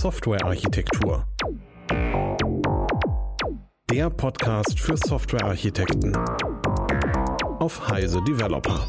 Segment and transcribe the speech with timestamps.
[0.00, 1.26] Softwarearchitektur.
[3.90, 6.16] Der Podcast für Softwarearchitekten
[7.58, 8.86] auf Heise Developer.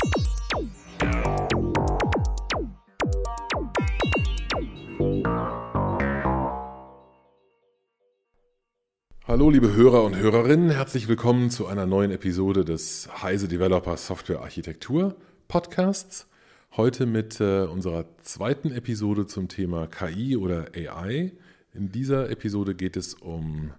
[9.27, 14.39] Hallo liebe Hörer und Hörerinnen, herzlich willkommen zu einer neuen Episode des Heise Developer Software
[14.39, 15.17] Architektur
[15.49, 16.30] Podcasts.
[16.77, 21.33] Heute mit äh, unserer zweiten Episode zum Thema KI oder AI.
[21.73, 23.73] In dieser Episode geht es um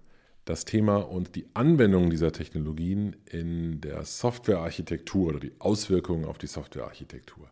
[0.45, 6.45] das Thema und die Anwendung dieser Technologien in der Softwarearchitektur oder die Auswirkungen auf die
[6.45, 7.49] Softwarearchitektur.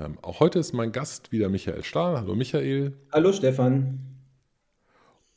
[0.00, 2.16] Ähm, auch heute ist mein Gast wieder Michael Stahl.
[2.16, 2.92] Hallo Michael.
[3.12, 4.00] Hallo Stefan.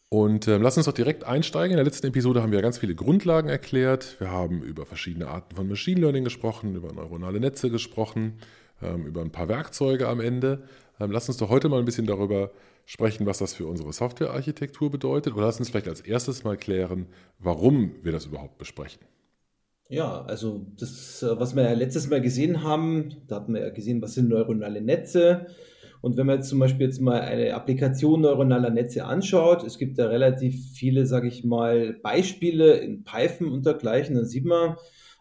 [0.10, 1.74] Und äh, lass uns doch direkt einsteigen.
[1.74, 4.20] In der letzten Episode haben wir ganz viele Grundlagen erklärt.
[4.20, 8.40] Wir haben über verschiedene Arten von Machine Learning gesprochen, über neuronale Netze gesprochen,
[8.82, 10.64] über ein paar Werkzeuge am Ende.
[11.00, 12.52] Ähm, lass uns doch heute mal ein bisschen darüber
[12.86, 15.34] sprechen, was das für unsere Softwarearchitektur bedeutet.
[15.34, 19.02] Oder lass uns vielleicht als erstes mal klären, warum wir das überhaupt besprechen.
[19.90, 23.70] Ja, also das, äh, was wir ja letztes Mal gesehen haben, da hatten wir ja
[23.70, 25.48] gesehen, was sind neuronale Netze
[26.02, 30.00] und wenn man jetzt zum Beispiel jetzt mal eine Applikation neuronaler Netze anschaut, es gibt
[30.00, 34.78] da relativ viele, sage ich mal, Beispiele in Python und dergleichen, dann sieht man,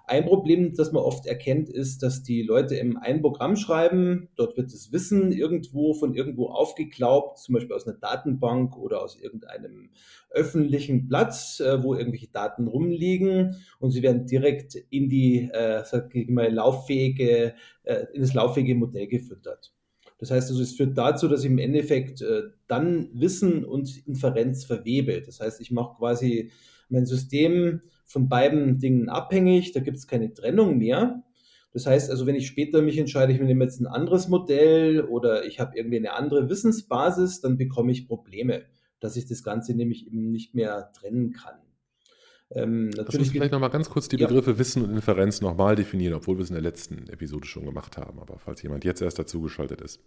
[0.09, 4.57] ein Problem, das man oft erkennt, ist, dass die Leute im ein Programm schreiben, dort
[4.57, 9.91] wird das Wissen irgendwo von irgendwo aufgeglaubt, zum Beispiel aus einer Datenbank oder aus irgendeinem
[10.31, 16.15] öffentlichen Platz, äh, wo irgendwelche Daten rumliegen und sie werden direkt in die, äh, sag
[16.15, 19.73] ich mal, lauffähige, äh, in das lauffähige Modell gefüttert.
[20.19, 24.65] Das heißt also, es führt dazu, dass ich im Endeffekt äh, dann Wissen und Inferenz
[24.65, 25.23] verwebe.
[25.23, 26.51] Das heißt, ich mache quasi
[26.89, 31.23] mein System von beiden Dingen abhängig, da gibt es keine Trennung mehr.
[31.73, 35.45] Das heißt also, wenn ich später mich entscheide, ich nehme jetzt ein anderes Modell oder
[35.45, 38.63] ich habe irgendwie eine andere Wissensbasis, dann bekomme ich Probleme,
[39.01, 41.59] dass ich das Ganze nämlich eben nicht mehr trennen kann.
[42.51, 44.59] Ähm, uns vielleicht nochmal ganz kurz die Begriffe ja.
[44.59, 48.19] Wissen und Inferenz nochmal definieren, obwohl wir es in der letzten Episode schon gemacht haben.
[48.21, 50.01] Aber falls jemand jetzt erst dazugeschaltet ist.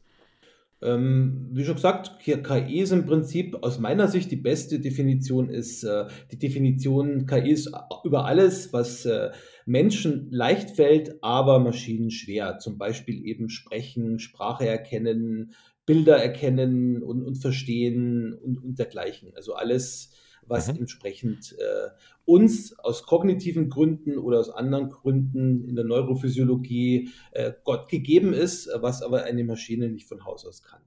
[0.84, 5.84] Ähm, wie schon gesagt, KI ist im Prinzip aus meiner Sicht die beste Definition ist
[5.84, 7.72] äh, die Definition KI ist
[8.04, 9.30] über alles, was äh,
[9.68, 12.58] Menschen leicht fällt, aber Maschinen schwer.
[12.58, 15.54] Zum Beispiel eben sprechen, Sprache erkennen,
[15.86, 19.34] Bilder erkennen und, und verstehen und, und dergleichen.
[19.36, 20.12] Also alles,
[20.48, 20.80] was mhm.
[20.80, 21.90] entsprechend äh,
[22.26, 28.70] uns aus kognitiven Gründen oder aus anderen Gründen in der Neurophysiologie äh, Gott gegeben ist,
[28.76, 30.82] was aber eine Maschine nicht von Haus aus kann.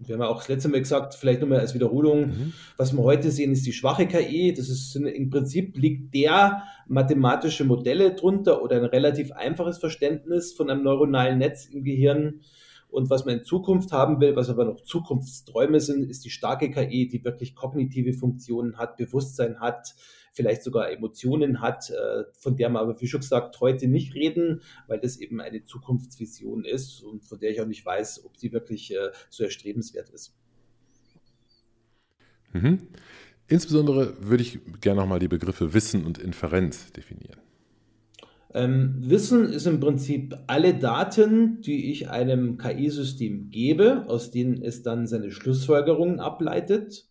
[0.00, 2.52] Und wir haben ja auch das letzte Mal gesagt, vielleicht nochmal als Wiederholung, mhm.
[2.78, 4.54] was wir heute sehen, ist die schwache KI.
[4.54, 10.70] Das ist im Prinzip liegt der mathematische Modelle drunter oder ein relativ einfaches Verständnis von
[10.70, 12.40] einem neuronalen Netz im Gehirn
[12.90, 16.70] und was man in Zukunft haben will, was aber noch Zukunftsträume sind, ist die starke
[16.70, 19.94] KI, die wirklich kognitive Funktionen hat, Bewusstsein hat,
[20.32, 24.62] vielleicht sogar Emotionen hat, äh, von der man aber, wie schon gesagt, heute nicht reden,
[24.86, 28.52] weil das eben eine Zukunftsvision ist und von der ich auch nicht weiß, ob sie
[28.52, 30.36] wirklich äh, so erstrebenswert ist.
[32.52, 32.88] Mhm.
[33.46, 37.40] Insbesondere würde ich gerne nochmal die Begriffe Wissen und Inferenz definieren.
[38.52, 44.82] Ähm, Wissen ist im Prinzip alle Daten, die ich einem KI-System gebe, aus denen es
[44.82, 47.09] dann seine Schlussfolgerungen ableitet.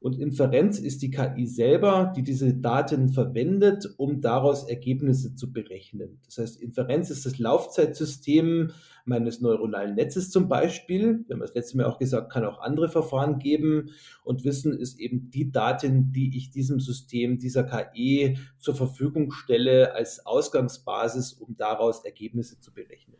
[0.00, 6.20] Und Inferenz ist die KI selber, die diese Daten verwendet, um daraus Ergebnisse zu berechnen.
[6.24, 8.72] Das heißt, Inferenz ist das Laufzeitsystem
[9.04, 11.24] meines neuronalen Netzes zum Beispiel.
[11.26, 13.90] Wir haben das letzte Mal auch gesagt, kann auch andere Verfahren geben.
[14.24, 19.94] Und Wissen ist eben die Daten, die ich diesem System, dieser KI zur Verfügung stelle
[19.94, 23.18] als Ausgangsbasis, um daraus Ergebnisse zu berechnen.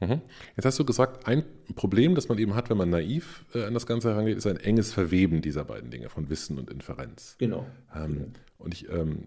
[0.00, 0.22] Mhm.
[0.56, 1.44] Jetzt hast du gesagt, ein
[1.74, 4.56] Problem, das man eben hat, wenn man naiv äh, an das Ganze herangeht, ist ein
[4.56, 7.36] enges Verweben dieser beiden Dinge von Wissen und Inferenz.
[7.38, 7.66] Genau.
[7.94, 8.26] Ähm, genau.
[8.58, 9.24] Und ich, ähm,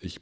[0.00, 0.20] ich,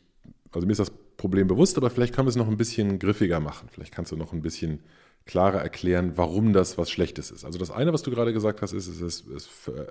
[0.52, 3.40] also mir ist das Problem bewusst, aber vielleicht können wir es noch ein bisschen griffiger
[3.40, 3.68] machen.
[3.70, 4.80] Vielleicht kannst du noch ein bisschen
[5.24, 7.44] klarer erklären, warum das was Schlechtes ist.
[7.44, 9.86] Also das eine, was du gerade gesagt hast, ist, es, es, es äh,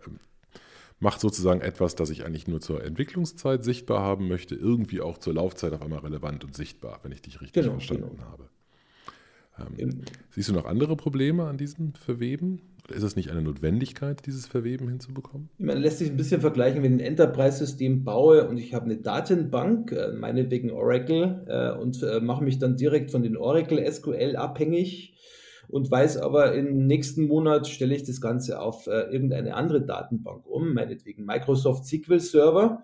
[1.00, 5.34] macht sozusagen etwas, das ich eigentlich nur zur Entwicklungszeit sichtbar haben möchte, irgendwie auch zur
[5.34, 8.30] Laufzeit auf einmal relevant und sichtbar, wenn ich dich richtig genau, verstanden genau.
[8.30, 8.50] habe.
[9.60, 12.62] Ähm, siehst du noch andere Probleme an diesem Verweben?
[12.86, 15.50] Oder ist es nicht eine Notwendigkeit, dieses Verweben hinzubekommen?
[15.58, 18.98] Man lässt sich ein bisschen vergleichen, wenn ich ein Enterprise-System baue und ich habe eine
[18.98, 24.36] Datenbank, äh, meinetwegen Oracle, äh, und äh, mache mich dann direkt von den Oracle SQL
[24.36, 25.16] abhängig
[25.68, 30.76] und weiß aber, im nächsten Monat stelle ich das Ganze auf irgendeine andere Datenbank um,
[30.76, 32.84] meinetwegen Microsoft SQL Server,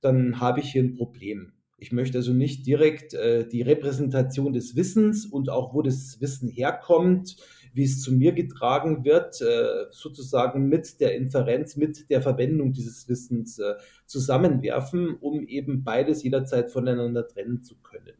[0.00, 1.52] dann habe ich hier ein Problem.
[1.82, 6.48] Ich möchte also nicht direkt äh, die Repräsentation des Wissens und auch wo das Wissen
[6.48, 7.36] herkommt
[7.74, 13.08] wie es zu mir getragen wird, äh, sozusagen mit der Inferenz, mit der Verwendung dieses
[13.08, 18.12] Wissens äh, zusammenwerfen, um eben beides jederzeit voneinander trennen zu können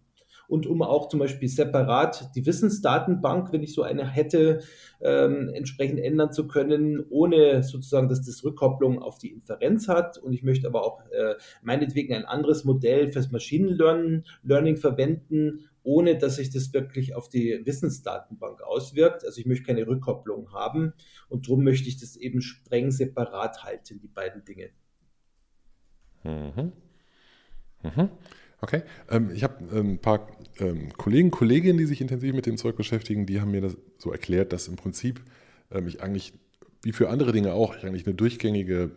[0.52, 4.60] und um auch zum Beispiel separat die Wissensdatenbank, wenn ich so eine hätte,
[5.00, 10.18] ähm, entsprechend ändern zu können, ohne sozusagen, dass das Rückkopplung auf die Inferenz hat.
[10.18, 15.70] Und ich möchte aber auch äh, meinetwegen ein anderes Modell fürs Machine Learning, Learning verwenden,
[15.84, 19.24] ohne dass sich das wirklich auf die Wissensdatenbank auswirkt.
[19.24, 20.92] Also ich möchte keine Rückkopplung haben
[21.30, 24.68] und darum möchte ich das eben streng separat halten, die beiden Dinge.
[26.24, 26.72] Mhm.
[27.82, 28.10] Mhm.
[28.62, 28.82] Okay.
[29.10, 30.28] Ähm, ich habe ähm, ein paar
[30.58, 34.10] ähm, Kollegen, Kolleginnen, die sich intensiv mit dem Zeug beschäftigen, die haben mir das so
[34.12, 35.20] erklärt, dass im Prinzip
[35.72, 36.32] ähm, ich eigentlich,
[36.82, 38.92] wie für andere Dinge auch, ich eigentlich eine durchgängige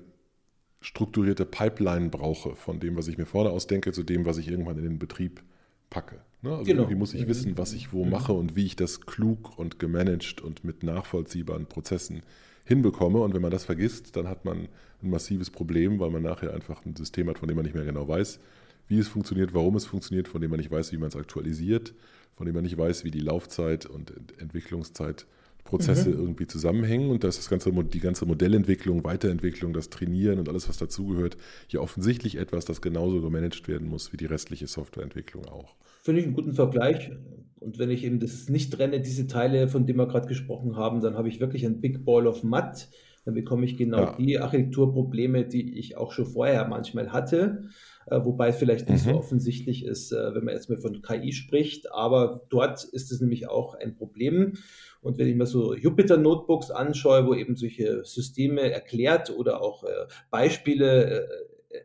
[0.82, 4.78] strukturierte Pipeline brauche, von dem, was ich mir vorne ausdenke, zu dem, was ich irgendwann
[4.78, 5.42] in den Betrieb
[5.90, 6.18] packe.
[6.44, 6.52] Ne?
[6.52, 6.84] Also genau.
[6.84, 8.12] irgendwie muss ich wissen, was ich wo mhm.
[8.12, 12.22] mache und wie ich das klug und gemanagt und mit nachvollziehbaren Prozessen
[12.66, 13.20] hinbekomme.
[13.20, 14.68] Und wenn man das vergisst, dann hat man
[15.02, 17.86] ein massives Problem, weil man nachher einfach ein System hat, von dem man nicht mehr
[17.86, 18.40] genau weiß,
[18.88, 21.94] wie es funktioniert, warum es funktioniert, von dem man nicht weiß, wie man es aktualisiert,
[22.36, 25.26] von dem man nicht weiß, wie die Laufzeit und Entwicklungszeit
[25.66, 26.20] Prozesse mhm.
[26.20, 30.78] irgendwie zusammenhängen und dass das ganze, die ganze Modellentwicklung, Weiterentwicklung, das Trainieren und alles, was
[30.78, 31.38] dazugehört,
[31.68, 35.76] hier offensichtlich etwas, das genauso gemanagt werden muss wie die restliche Softwareentwicklung auch.
[36.04, 37.12] Finde ich einen guten Vergleich.
[37.60, 41.02] Und wenn ich eben das nicht trenne, diese Teile, von denen wir gerade gesprochen haben,
[41.02, 42.88] dann habe ich wirklich ein Big Ball of Mud.
[43.26, 44.16] Dann bekomme ich genau ja.
[44.20, 47.70] die Architekturprobleme, die ich auch schon vorher manchmal hatte.
[48.08, 49.12] Äh, wobei es vielleicht nicht mhm.
[49.12, 51.92] so offensichtlich ist, äh, wenn man jetzt mal von KI spricht.
[51.92, 54.54] Aber dort ist es nämlich auch ein Problem.
[55.02, 60.08] Und wenn ich mir so Jupyter-Notebooks anschaue, wo eben solche Systeme erklärt oder auch äh,
[60.30, 61.28] Beispiele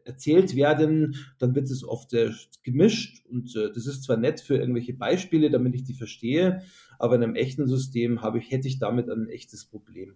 [0.05, 2.15] erzählt werden, dann wird es oft
[2.63, 6.63] gemischt und das ist zwar nett für irgendwelche Beispiele, damit ich die verstehe,
[7.01, 10.15] aber in einem echten System habe ich, hätte ich damit ein echtes Problem.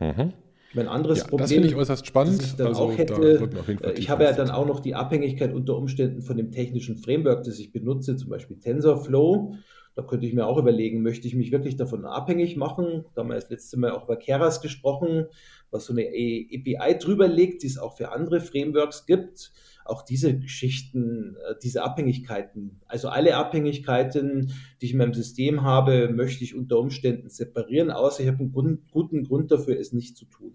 [0.00, 0.32] Mhm.
[0.74, 2.40] Mein anderes ja, Problem, das finde ich äußerst spannend.
[2.40, 3.48] Das ich dann also, auch hätte,
[3.80, 7.44] da ich habe ja dann auch noch die Abhängigkeit unter Umständen von dem technischen Framework,
[7.44, 9.54] das ich benutze, zum Beispiel TensorFlow.
[9.94, 13.04] Da könnte ich mir auch überlegen, möchte ich mich wirklich davon abhängig machen?
[13.14, 15.26] Da haben wir das letzte Mal auch über Keras gesprochen,
[15.70, 19.52] was so eine API drüber legt, die es auch für andere Frameworks gibt.
[19.84, 26.08] Auch diese Geschichten, äh, diese Abhängigkeiten, also alle Abhängigkeiten, die ich in meinem System habe,
[26.08, 30.24] möchte ich unter Umständen separieren, außer ich habe einen guten Grund dafür, es nicht zu
[30.24, 30.54] tun.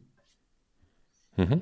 [1.38, 1.62] Mhm.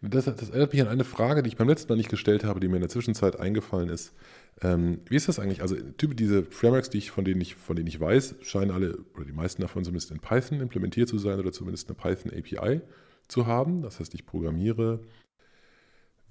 [0.00, 2.60] Das, das, erinnert mich an eine Frage, die ich beim letzten Mal nicht gestellt habe,
[2.60, 4.14] die mir in der Zwischenzeit eingefallen ist.
[4.62, 5.60] Ähm, wie ist das eigentlich?
[5.60, 9.24] Also diese Frameworks, die ich, von, denen ich, von denen ich weiß, scheinen alle, oder
[9.24, 12.80] die meisten davon zumindest in Python implementiert zu sein oder zumindest eine Python API
[13.26, 13.82] zu haben.
[13.82, 15.00] Das heißt, ich programmiere,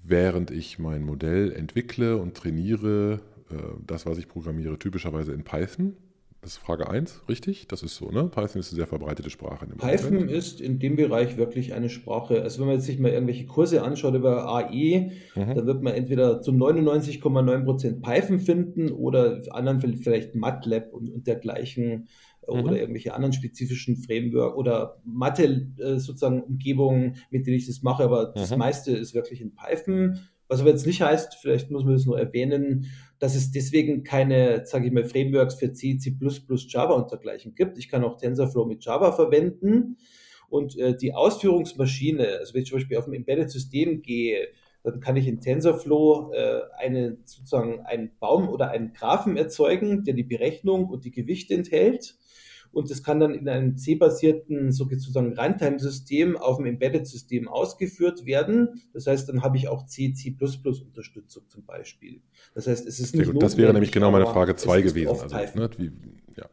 [0.02, 3.20] während ich mein Modell entwickle und trainiere,
[3.50, 3.56] äh,
[3.86, 5.96] das, was ich programmiere, typischerweise in Python.
[6.42, 7.68] Das ist Frage 1, richtig?
[7.68, 8.26] Das ist so, ne?
[8.26, 9.66] Python ist eine sehr verbreitete Sprache.
[9.66, 10.32] In Python Moment.
[10.32, 12.42] ist in dem Bereich wirklich eine Sprache.
[12.44, 15.56] Also wenn man jetzt sich mal irgendwelche Kurse anschaut über AI, mhm.
[15.56, 22.08] dann wird man entweder zu 99,9% Python finden oder anderen vielleicht MATLAB und, und dergleichen
[22.48, 22.64] mhm.
[22.64, 28.04] oder irgendwelche anderen spezifischen Framework oder Mathe äh, sozusagen Umgebungen, mit denen ich das mache.
[28.04, 28.34] Aber mhm.
[28.36, 30.20] das meiste ist wirklich in Python.
[30.48, 32.86] Was aber jetzt nicht heißt, vielleicht muss man das nur erwähnen,
[33.20, 36.16] dass es deswegen keine, sage ich mal, Frameworks für C, C++,
[36.68, 37.78] Java und dergleichen gibt.
[37.78, 39.98] Ich kann auch TensorFlow mit Java verwenden
[40.50, 44.48] und äh, die Ausführungsmaschine, also wenn ich zum Beispiel auf ein Embedded-System gehe,
[44.84, 50.14] dann kann ich in TensorFlow äh, eine, sozusagen einen Baum oder einen Graphen erzeugen, der
[50.14, 52.16] die Berechnung und die Gewichte enthält
[52.78, 58.84] und das kann dann in einem C-basierten sozusagen Runtime-System auf dem Embedded-System ausgeführt werden.
[58.94, 62.22] Das heißt, dann habe ich auch C, C++-Unterstützung zum Beispiel.
[62.54, 65.10] Das heißt, es ist nicht gut, Das wäre nämlich genau meine Frage 2 gewesen.
[65.10, 65.92] Also, ne, wie,
[66.36, 66.46] ja.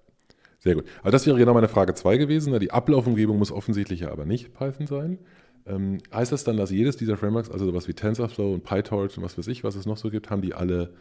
[0.61, 0.87] Sehr gut.
[1.03, 2.59] Also das wäre genau meine Frage 2 gewesen.
[2.59, 5.19] Die Ablaufumgebung muss offensichtlich ja aber nicht Python sein.
[5.67, 9.25] Ähm, heißt das dann, dass jedes dieser Frameworks, also sowas wie TensorFlow und PyTorch und
[9.25, 10.95] was weiß ich, was es noch so gibt, haben die alle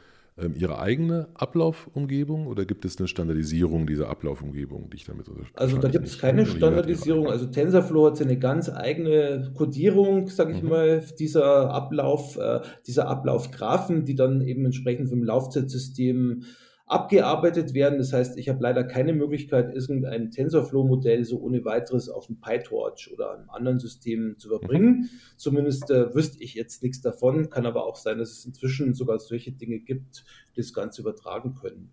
[0.56, 5.60] ihre eigene Ablaufumgebung oder gibt es eine Standardisierung dieser Ablaufumgebung, die ich damit unterstütze?
[5.60, 7.28] Also da gibt es keine Standardisierung.
[7.28, 10.70] Also TensorFlow hat seine ganz eigene Codierung, sage ich mhm.
[10.70, 16.44] mal, dieser Ablauf, äh, dieser Ablaufgraphen, die dann eben entsprechend vom Laufzeitsystem
[16.86, 17.98] abgearbeitet werden.
[17.98, 23.12] Das heißt, ich habe leider keine Möglichkeit, irgendein TensorFlow-Modell so ohne weiteres auf dem PyTorch
[23.14, 24.88] oder einem anderen System zu überbringen.
[24.88, 25.10] Mhm.
[25.38, 27.50] Zumindest äh, wüsste ich jetzt nichts davon.
[27.50, 30.26] Kann aber auch sein, dass es inzwischen sogar solche Dinge gibt,
[30.56, 31.90] die das Ganze übertragen können.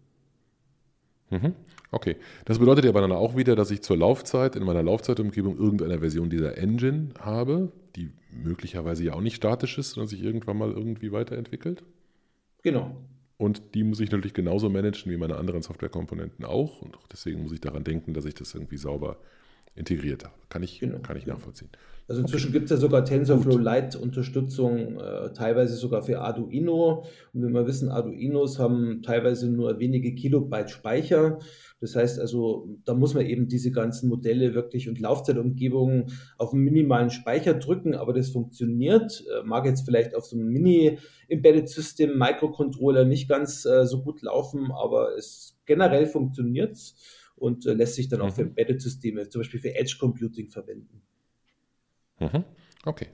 [1.30, 1.54] Mhm.
[1.92, 5.56] Okay, das bedeutet ja aber dann auch wieder, dass ich zur Laufzeit in meiner Laufzeitumgebung
[5.56, 10.58] irgendeine Version dieser Engine habe, die möglicherweise ja auch nicht statisch ist, sondern sich irgendwann
[10.58, 11.84] mal irgendwie weiterentwickelt.
[12.62, 12.96] Genau.
[13.40, 16.82] Und die muss ich natürlich genauso managen wie meine anderen Softwarekomponenten auch.
[16.82, 19.16] Und deswegen muss ich daran denken, dass ich das irgendwie sauber
[19.74, 20.34] integriert habe.
[20.50, 21.70] Kann ich, genau, kann ich nachvollziehen.
[22.10, 27.04] Also inzwischen gibt es ja sogar TensorFlow Lite Unterstützung, äh, teilweise sogar für Arduino.
[27.32, 31.38] Und wenn wir wissen, Arduinos haben teilweise nur wenige Kilobyte Speicher.
[31.80, 36.64] Das heißt also, da muss man eben diese ganzen Modelle wirklich und Laufzeitumgebungen auf einen
[36.64, 39.24] minimalen Speicher drücken, aber das funktioniert.
[39.32, 44.72] Äh, mag jetzt vielleicht auf so einem Mini-Embedded-System, Microcontroller nicht ganz äh, so gut laufen,
[44.72, 46.76] aber es generell funktioniert
[47.36, 48.48] und äh, lässt sich dann auch für mhm.
[48.48, 51.02] Embedded-Systeme, zum Beispiel für Edge Computing verwenden.
[52.20, 52.44] Mhm.
[52.84, 53.08] Okay.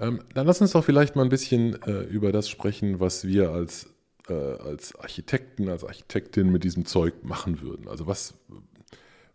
[0.00, 3.50] Ähm, dann lass uns doch vielleicht mal ein bisschen äh, über das sprechen, was wir
[3.50, 3.94] als,
[4.28, 7.88] äh, als Architekten, als Architektin mit diesem Zeug machen würden.
[7.88, 8.34] Also was,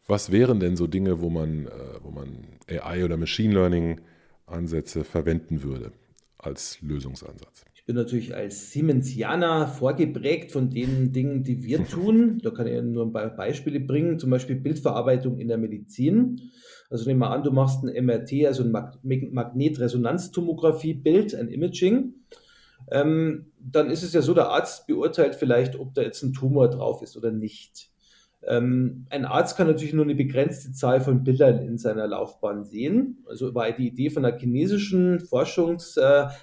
[0.08, 4.02] was wären denn so Dinge, wo man, äh, wo man AI oder Machine Learning
[4.46, 5.92] Ansätze verwenden würde
[6.38, 7.66] als Lösungsansatz?
[7.84, 12.40] Ich bin natürlich als Siemensianer vorgeprägt von den Dingen, die wir tun.
[12.42, 16.40] Da kann ich nur ein paar Beispiele bringen, zum Beispiel Bildverarbeitung in der Medizin.
[16.90, 22.14] Also nehmen wir an, du machst ein MRT, also ein Magnetresonanztomographie-Bild, ein Imaging.
[22.90, 26.70] Ähm, dann ist es ja so, der Arzt beurteilt vielleicht, ob da jetzt ein Tumor
[26.70, 27.90] drauf ist oder nicht.
[28.46, 33.24] Ähm, ein Arzt kann natürlich nur eine begrenzte Zahl von Bildern in seiner Laufbahn sehen.
[33.28, 36.36] Also war die Idee von der chinesischen Forschungsaktivität, äh,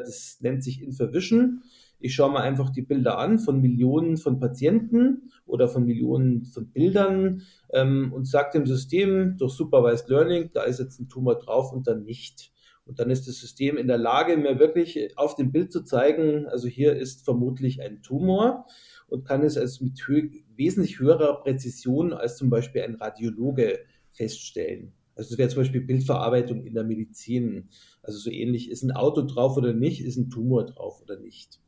[0.00, 1.62] das nennt sich Infovision.
[2.00, 6.70] Ich schaue mir einfach die Bilder an von Millionen von Patienten oder von Millionen von
[6.70, 7.42] Bildern
[7.72, 11.88] ähm, und sage dem System durch Supervised Learning, da ist jetzt ein Tumor drauf und
[11.88, 12.52] dann nicht.
[12.84, 16.46] Und dann ist das System in der Lage, mir wirklich auf dem Bild zu zeigen,
[16.46, 18.64] also hier ist vermutlich ein Tumor
[19.08, 23.80] und kann es als mit hö wesentlich höherer Präzision als zum Beispiel ein Radiologe
[24.12, 24.94] feststellen.
[25.18, 27.68] Also das wäre zum Beispiel Bildverarbeitung in der Medizin.
[28.02, 31.60] Also so ähnlich, ist ein Auto drauf oder nicht, ist ein Tumor drauf oder nicht.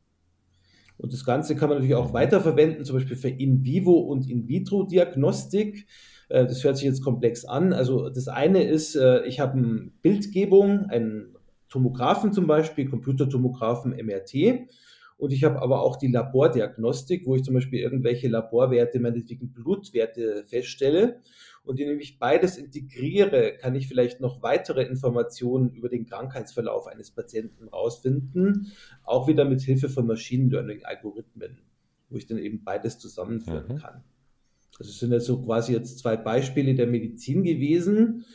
[0.97, 5.85] Und das Ganze kann man natürlich auch weiterverwenden, zum Beispiel für In-vivo und In-vitro-Diagnostik.
[6.29, 7.73] Äh, das hört sich jetzt komplex an.
[7.73, 11.35] Also das eine ist, äh, ich habe eine Bildgebung, einen
[11.67, 14.69] Tomographen zum Beispiel, Computertomographen MRT.
[15.17, 20.45] Und ich habe aber auch die Labordiagnostik, wo ich zum Beispiel irgendwelche Laborwerte, meinetwegen Blutwerte
[20.47, 21.19] feststelle.
[21.63, 27.11] Und indem ich beides integriere, kann ich vielleicht noch weitere Informationen über den Krankheitsverlauf eines
[27.11, 28.71] Patienten rausfinden,
[29.03, 31.59] auch wieder mit Hilfe von Machine Learning Algorithmen,
[32.09, 33.77] wo ich dann eben beides zusammenführen mhm.
[33.77, 34.03] kann.
[34.79, 38.25] Also es sind jetzt so quasi jetzt zwei Beispiele der Medizin gewesen,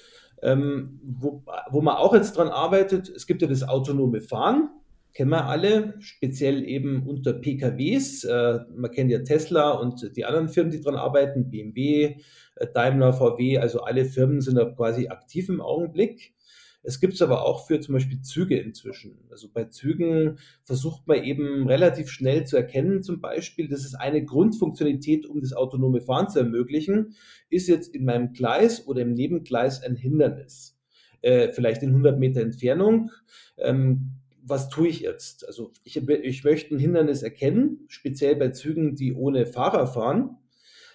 [0.42, 3.08] ähm, wo, wo man auch jetzt dran arbeitet.
[3.08, 4.70] Es gibt ja das autonome Fahren
[5.16, 8.24] kennen wir alle, speziell eben unter PKWs.
[8.24, 12.16] Äh, man kennt ja Tesla und die anderen Firmen, die daran arbeiten, BMW,
[12.56, 16.34] äh, Daimler, VW, also alle Firmen sind da quasi aktiv im Augenblick.
[16.82, 19.18] Es gibt es aber auch für zum Beispiel Züge inzwischen.
[19.30, 24.22] Also bei Zügen versucht man eben relativ schnell zu erkennen, zum Beispiel, das ist eine
[24.22, 27.14] Grundfunktionalität, um das autonome Fahren zu ermöglichen,
[27.48, 30.78] ist jetzt in meinem Gleis oder im Nebengleis ein Hindernis.
[31.22, 33.10] Äh, vielleicht in 100 Meter Entfernung.
[33.56, 34.12] Ähm,
[34.48, 35.46] was tue ich jetzt?
[35.46, 40.38] Also ich, ich möchte ein Hindernis erkennen, speziell bei Zügen, die ohne Fahrer fahren.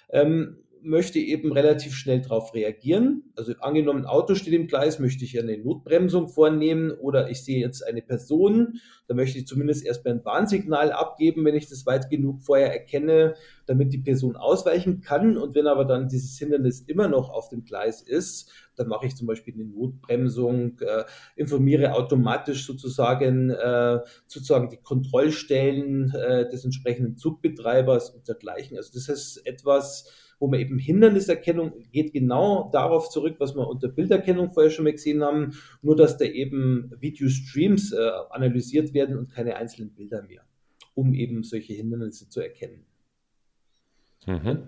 [0.09, 3.31] Ähm, möchte eben relativ schnell darauf reagieren.
[3.35, 7.59] Also angenommen, ein Auto steht im Gleis, möchte ich eine Notbremsung vornehmen oder ich sehe
[7.59, 12.09] jetzt eine Person, da möchte ich zumindest erstmal ein Warnsignal abgeben, wenn ich das weit
[12.09, 13.35] genug vorher erkenne,
[13.65, 15.37] damit die Person ausweichen kann.
[15.37, 19.15] Und wenn aber dann dieses Hindernis immer noch auf dem Gleis ist, dann mache ich
[19.15, 21.03] zum Beispiel eine Notbremsung, äh,
[21.35, 28.77] informiere automatisch sozusagen, äh, sozusagen die Kontrollstellen äh, des entsprechenden Zugbetreibers und dergleichen.
[28.77, 30.09] Also das ist etwas,
[30.41, 34.91] wo man eben Hinderniserkennung geht genau darauf zurück, was wir unter Bilderkennung vorher schon mal
[34.91, 40.41] gesehen haben, nur dass da eben Videostreams äh, analysiert werden und keine einzelnen Bilder mehr,
[40.95, 42.85] um eben solche Hindernisse zu erkennen.
[44.25, 44.63] Mhm.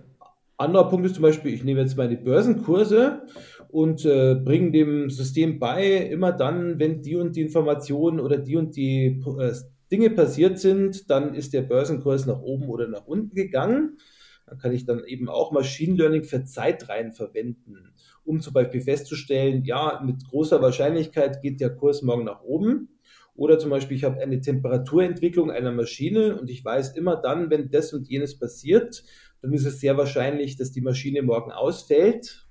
[0.56, 3.22] Anderer Punkt ist zum Beispiel, ich nehme jetzt meine Börsenkurse
[3.68, 8.56] und äh, bringe dem System bei, immer dann, wenn die und die Informationen oder die
[8.56, 9.52] und die äh,
[9.90, 13.98] Dinge passiert sind, dann ist der Börsenkurs nach oben oder nach unten gegangen.
[14.46, 17.92] Da kann ich dann eben auch Machine Learning für Zeitreihen verwenden,
[18.24, 22.90] um zum Beispiel festzustellen, ja, mit großer Wahrscheinlichkeit geht der Kurs morgen nach oben.
[23.36, 27.70] Oder zum Beispiel, ich habe eine Temperaturentwicklung einer Maschine und ich weiß immer dann, wenn
[27.70, 29.02] das und jenes passiert,
[29.40, 32.43] dann ist es sehr wahrscheinlich, dass die Maschine morgen ausfällt.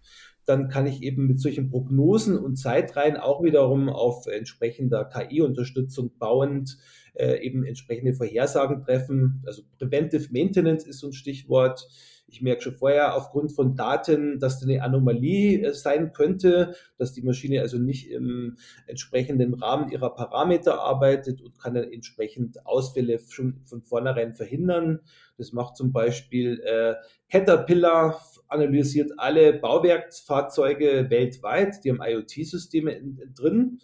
[0.45, 6.77] Dann kann ich eben mit solchen Prognosen und Zeitreihen auch wiederum auf entsprechender KI-Unterstützung bauend
[7.13, 9.43] äh, eben entsprechende Vorhersagen treffen.
[9.45, 11.87] Also Preventive Maintenance ist so ein Stichwort.
[12.33, 17.13] Ich merke schon vorher aufgrund von Daten, dass da eine Anomalie äh, sein könnte, dass
[17.13, 23.19] die Maschine also nicht im entsprechenden Rahmen ihrer Parameter arbeitet und kann dann entsprechend Ausfälle
[23.29, 25.01] schon von vornherein verhindern.
[25.37, 26.95] Das macht zum Beispiel äh,
[27.29, 32.99] Caterpillar, analysiert alle Bauwerksfahrzeuge weltweit, die haben IoT-Systeme
[33.35, 33.79] drin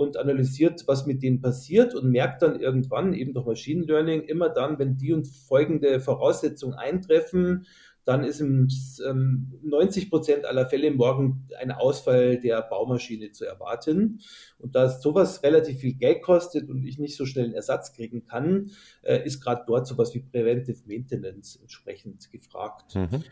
[0.00, 4.48] und analysiert, was mit denen passiert und merkt dann irgendwann eben durch Machine Learning immer
[4.48, 7.66] dann, wenn die und folgende Voraussetzungen eintreffen,
[8.10, 8.66] dann ist im
[9.08, 14.18] ähm, 90 Prozent aller Fälle morgen ein Ausfall der Baumaschine zu erwarten.
[14.58, 18.24] Und da sowas relativ viel Geld kostet und ich nicht so schnell einen Ersatz kriegen
[18.24, 22.96] kann, äh, ist gerade dort sowas wie Preventive Maintenance entsprechend gefragt.
[22.96, 23.22] Mhm.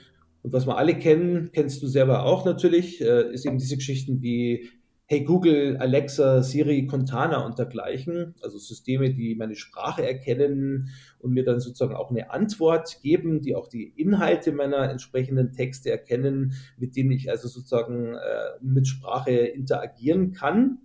[0.45, 4.23] Und was wir alle kennen, kennst du selber auch natürlich, äh, ist eben diese Geschichten
[4.23, 4.71] wie
[5.11, 11.45] Hey Google, Alexa, Siri, Contana und dergleichen, also Systeme, die meine Sprache erkennen und mir
[11.45, 16.95] dann sozusagen auch eine Antwort geben, die auch die Inhalte meiner entsprechenden Texte erkennen, mit
[16.95, 18.19] denen ich also sozusagen äh,
[18.61, 20.81] mit Sprache interagieren kann.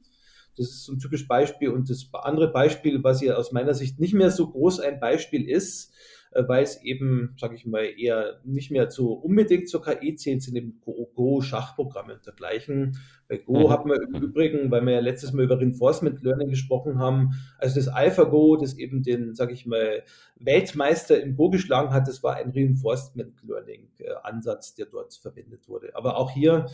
[0.56, 1.68] Das ist so ein typisches Beispiel.
[1.68, 5.50] Und das andere Beispiel, was hier aus meiner Sicht nicht mehr so groß ein Beispiel
[5.50, 5.92] ist,
[6.36, 10.56] weil es eben, sage ich mal, eher nicht mehr zu unbedingt zur KI zählt, sind
[10.56, 10.82] eben
[11.16, 12.98] Go-Schachprogramme und dergleichen.
[13.28, 13.70] Bei Go mhm.
[13.70, 14.24] hat man im.
[14.24, 18.78] Übrigen, weil wir ja letztes Mal über Reinforcement Learning gesprochen haben, also das AlphaGo, das
[18.78, 20.04] eben den, sage ich mal,
[20.40, 25.68] Weltmeister im Go geschlagen hat, das war ein Reinforcement Learning äh, Ansatz, der dort verwendet
[25.68, 25.96] wurde.
[25.96, 26.68] Aber auch hier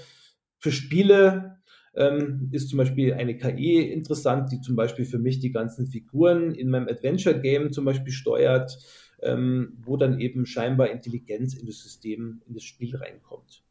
[0.59, 1.57] für Spiele
[1.99, 6.55] ähm, ist zum Beispiel eine KI interessant, die zum Beispiel für mich die ganzen Figuren
[6.55, 8.75] in meinem Adventure Game zum Beispiel steuert
[9.21, 13.63] ähm, wo dann eben scheinbar Intelligenz in das System, in das Spiel reinkommt.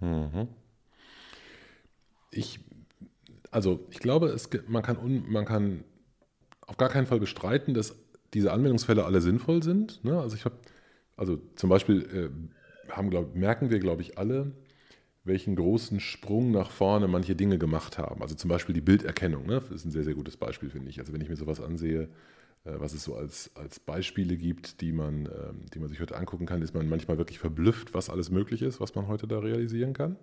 [0.00, 0.48] Mhm.
[2.30, 2.60] Ich,
[3.50, 5.84] also ich glaube, es, man, kann man kann
[6.66, 7.96] auf gar keinen Fall bestreiten, dass
[8.32, 10.04] diese Anwendungsfälle alle sinnvoll sind.
[10.04, 10.18] Ne?
[10.18, 10.56] Also ich habe,
[11.16, 12.02] also zum Beispiel
[12.88, 14.52] äh, haben, glaub, merken wir, glaube ich, alle,
[15.24, 18.22] welchen großen Sprung nach vorne manche Dinge gemacht haben.
[18.22, 19.46] Also zum Beispiel die Bilderkennung.
[19.46, 19.60] Ne?
[19.60, 20.98] Das ist ein sehr, sehr gutes Beispiel, finde ich.
[20.98, 22.08] Also wenn ich mir sowas ansehe,
[22.64, 26.16] äh, was es so als, als Beispiele gibt, die man, ähm, die man sich heute
[26.16, 29.38] angucken kann, ist man manchmal wirklich verblüfft, was alles möglich ist, was man heute da
[29.38, 30.16] realisieren kann.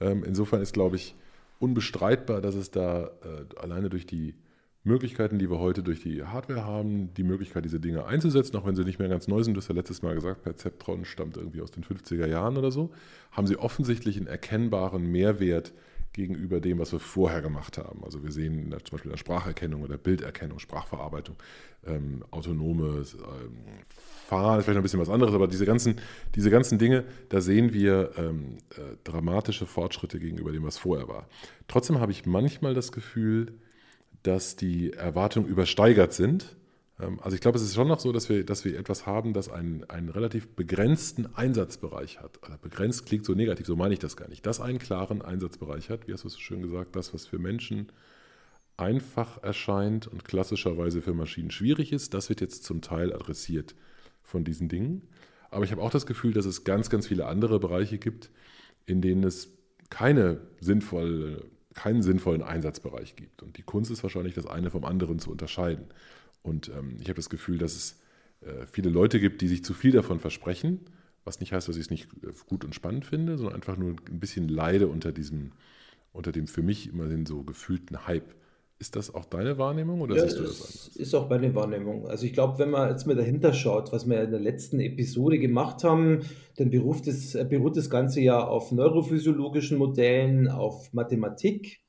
[0.00, 1.14] Ähm, insofern ist, glaube ich,
[1.58, 4.34] unbestreitbar, dass es da äh, alleine durch die
[4.82, 8.76] Möglichkeiten, die wir heute durch die Hardware haben, die Möglichkeit, diese Dinge einzusetzen, auch wenn
[8.76, 11.60] sie nicht mehr ganz neu sind, du hast ja letztes Mal gesagt, Perceptron stammt irgendwie
[11.60, 12.90] aus den 50er Jahren oder so,
[13.30, 15.74] haben sie offensichtlich einen erkennbaren Mehrwert
[16.12, 18.02] gegenüber dem, was wir vorher gemacht haben.
[18.04, 21.36] Also wir sehen zum Beispiel in der Spracherkennung oder Bilderkennung, Sprachverarbeitung,
[21.86, 23.84] ähm, autonomes ähm,
[24.26, 25.96] Fahren ist vielleicht noch ein bisschen was anderes, aber diese ganzen,
[26.34, 31.28] diese ganzen Dinge, da sehen wir ähm, äh, dramatische Fortschritte gegenüber dem, was vorher war.
[31.68, 33.58] Trotzdem habe ich manchmal das Gefühl,
[34.22, 36.56] dass die Erwartungen übersteigert sind
[37.00, 39.32] ähm, also ich glaube, es ist schon noch so, dass wir, dass wir etwas haben,
[39.32, 42.38] das einen, einen relativ begrenzten Einsatzbereich hat.
[42.42, 44.44] Also begrenzt klingt so negativ, so meine ich das gar nicht.
[44.46, 47.38] Das einen klaren Einsatzbereich hat, wie hast du es so schön gesagt, das, was für
[47.38, 47.88] Menschen
[48.76, 53.74] einfach erscheint und klassischerweise für Maschinen schwierig ist, das wird jetzt zum Teil adressiert
[54.22, 55.02] von diesen Dingen.
[55.50, 58.30] Aber ich habe auch das Gefühl, dass es ganz, ganz viele andere Bereiche gibt,
[58.86, 59.52] in denen es
[59.90, 63.42] keine sinnvolle, keinen sinnvollen Einsatzbereich gibt.
[63.42, 65.86] Und die Kunst ist wahrscheinlich, das eine vom anderen zu unterscheiden.
[66.42, 68.00] Und ähm, ich habe das Gefühl, dass es
[68.40, 70.80] äh, viele Leute gibt, die sich zu viel davon versprechen,
[71.24, 73.90] was nicht heißt, dass ich es nicht äh, gut und spannend finde, sondern einfach nur
[73.90, 75.52] ein bisschen leide unter diesem,
[76.12, 78.34] unter dem für mich immerhin so gefühlten Hype.
[78.80, 80.90] Ist das auch deine Wahrnehmung oder ja, siehst du das anders?
[80.96, 82.08] Ist auch meine Wahrnehmung.
[82.08, 85.38] Also ich glaube, wenn man jetzt mal dahinter schaut, was wir in der letzten Episode
[85.38, 86.22] gemacht haben,
[86.56, 91.82] dann beruht das, äh, beruht das Ganze ja auf neurophysiologischen Modellen, auf Mathematik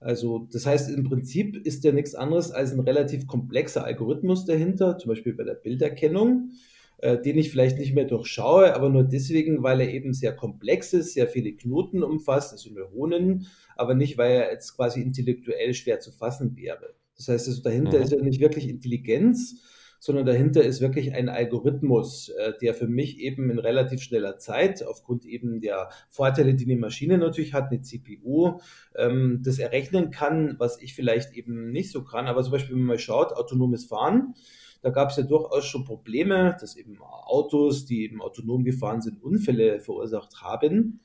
[0.00, 4.96] also das heißt, im Prinzip ist ja nichts anderes als ein relativ komplexer Algorithmus dahinter,
[4.98, 6.52] zum Beispiel bei der Bilderkennung,
[6.98, 10.92] äh, den ich vielleicht nicht mehr durchschaue, aber nur deswegen, weil er eben sehr komplex
[10.92, 13.46] ist, sehr viele Knoten umfasst, also Neuronen,
[13.78, 16.94] aber nicht, weil er jetzt quasi intellektuell schwer zu fassen wäre.
[17.16, 18.04] Das heißt, also dahinter mhm.
[18.04, 19.62] ist ja nicht wirklich Intelligenz,
[20.00, 24.84] sondern dahinter ist wirklich ein Algorithmus, äh, der für mich eben in relativ schneller Zeit,
[24.84, 28.60] aufgrund eben der Vorteile, die eine Maschine natürlich hat, eine CPU,
[28.96, 32.26] ähm, das errechnen kann, was ich vielleicht eben nicht so kann.
[32.26, 34.34] Aber zum Beispiel, wenn man mal schaut, autonomes Fahren,
[34.82, 39.22] da gab es ja durchaus schon Probleme, dass eben Autos, die eben autonom gefahren sind,
[39.22, 41.00] Unfälle verursacht haben.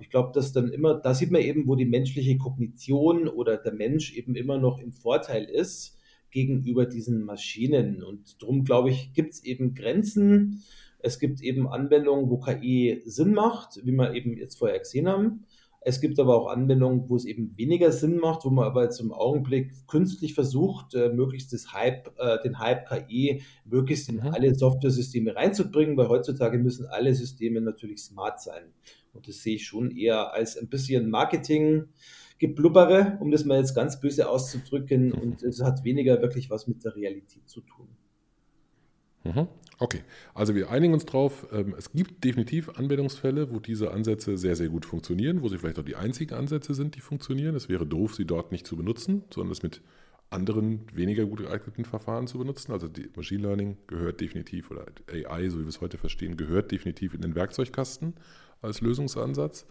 [0.00, 3.72] Ich glaube, dass dann immer, da sieht man eben, wo die menschliche Kognition oder der
[3.72, 5.98] Mensch eben immer noch im Vorteil ist
[6.30, 8.02] gegenüber diesen Maschinen.
[8.02, 10.64] Und darum, glaube ich, gibt es eben Grenzen.
[10.98, 15.44] Es gibt eben Anwendungen, wo KI Sinn macht, wie wir eben jetzt vorher gesehen haben.
[15.86, 19.00] Es gibt aber auch Anwendungen, wo es eben weniger Sinn macht, wo man aber jetzt
[19.00, 24.28] im Augenblick künstlich versucht, äh, möglichst das Hype, äh, den Hype KI möglichst in mhm.
[24.32, 28.72] alle Software-Systeme reinzubringen, weil heutzutage müssen alle Systeme natürlich smart sein.
[29.14, 31.86] Und das sehe ich schon eher als ein bisschen Marketing.
[32.38, 36.84] Geblubbere, um das mal jetzt ganz böse auszudrücken, und es hat weniger wirklich was mit
[36.84, 37.88] der Realität zu tun.
[39.24, 39.48] Mhm.
[39.78, 40.02] Okay,
[40.34, 41.46] also wir einigen uns drauf.
[41.52, 45.78] Ähm, es gibt definitiv Anwendungsfälle, wo diese Ansätze sehr, sehr gut funktionieren, wo sie vielleicht
[45.78, 47.54] auch die einzigen Ansätze sind, die funktionieren.
[47.54, 49.80] Es wäre doof, sie dort nicht zu benutzen, sondern es mit
[50.30, 52.72] anderen weniger gut geeigneten Verfahren zu benutzen.
[52.72, 57.14] Also Machine Learning gehört definitiv, oder AI, so wie wir es heute verstehen, gehört definitiv
[57.14, 58.14] in den Werkzeugkasten
[58.64, 59.66] als Lösungsansatz.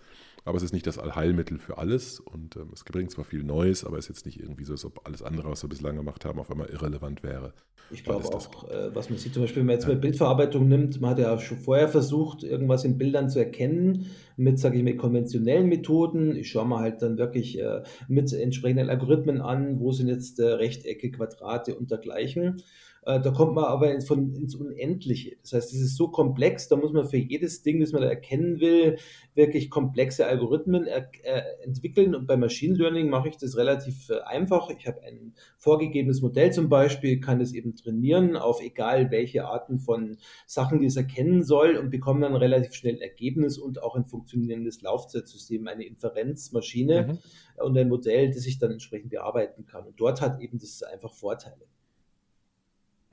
[0.46, 3.86] Aber es ist nicht das Allheilmittel für alles und ähm, es bringt zwar viel Neues,
[3.86, 6.26] aber es ist jetzt nicht irgendwie so, als ob alles andere, was wir bislang gemacht
[6.26, 7.54] haben, auf einmal irrelevant wäre.
[7.92, 9.94] Ich glaube auch, äh, was man sieht, zum Beispiel, wenn man jetzt ja.
[9.94, 14.60] mal Bildverarbeitung nimmt, man hat ja schon vorher versucht, irgendwas in Bildern zu erkennen mit,
[14.60, 16.36] sage ich mal, konventionellen Methoden.
[16.36, 20.46] Ich schaue mal halt dann wirklich äh, mit entsprechenden Algorithmen an, wo sind jetzt äh,
[20.46, 22.64] Rechtecke, Quadrate und dergleichen.
[23.06, 25.36] Äh, da kommt man aber ins, von, ins Unendliche.
[25.42, 28.08] Das heißt, es ist so komplex, da muss man für jedes Ding, das man da
[28.08, 28.98] erkennen will,
[29.36, 32.16] wirklich komplexe Algorithmen er, äh, entwickeln.
[32.16, 34.70] Und bei Machine Learning mache ich das relativ äh, einfach.
[34.70, 39.80] Ich habe ein vorgegebenes Modell zum Beispiel, kann es eben trainieren auf egal welche Arten
[39.80, 43.96] von Sachen, die es erkennen soll und bekomme dann relativ schnell ein Ergebnis und auch
[43.96, 47.63] ein funktionierendes Laufzeitsystem, eine Inferenzmaschine mhm.
[47.63, 49.86] und ein Modell, das ich dann entsprechend bearbeiten kann.
[49.88, 51.66] Und dort hat eben das einfach Vorteile.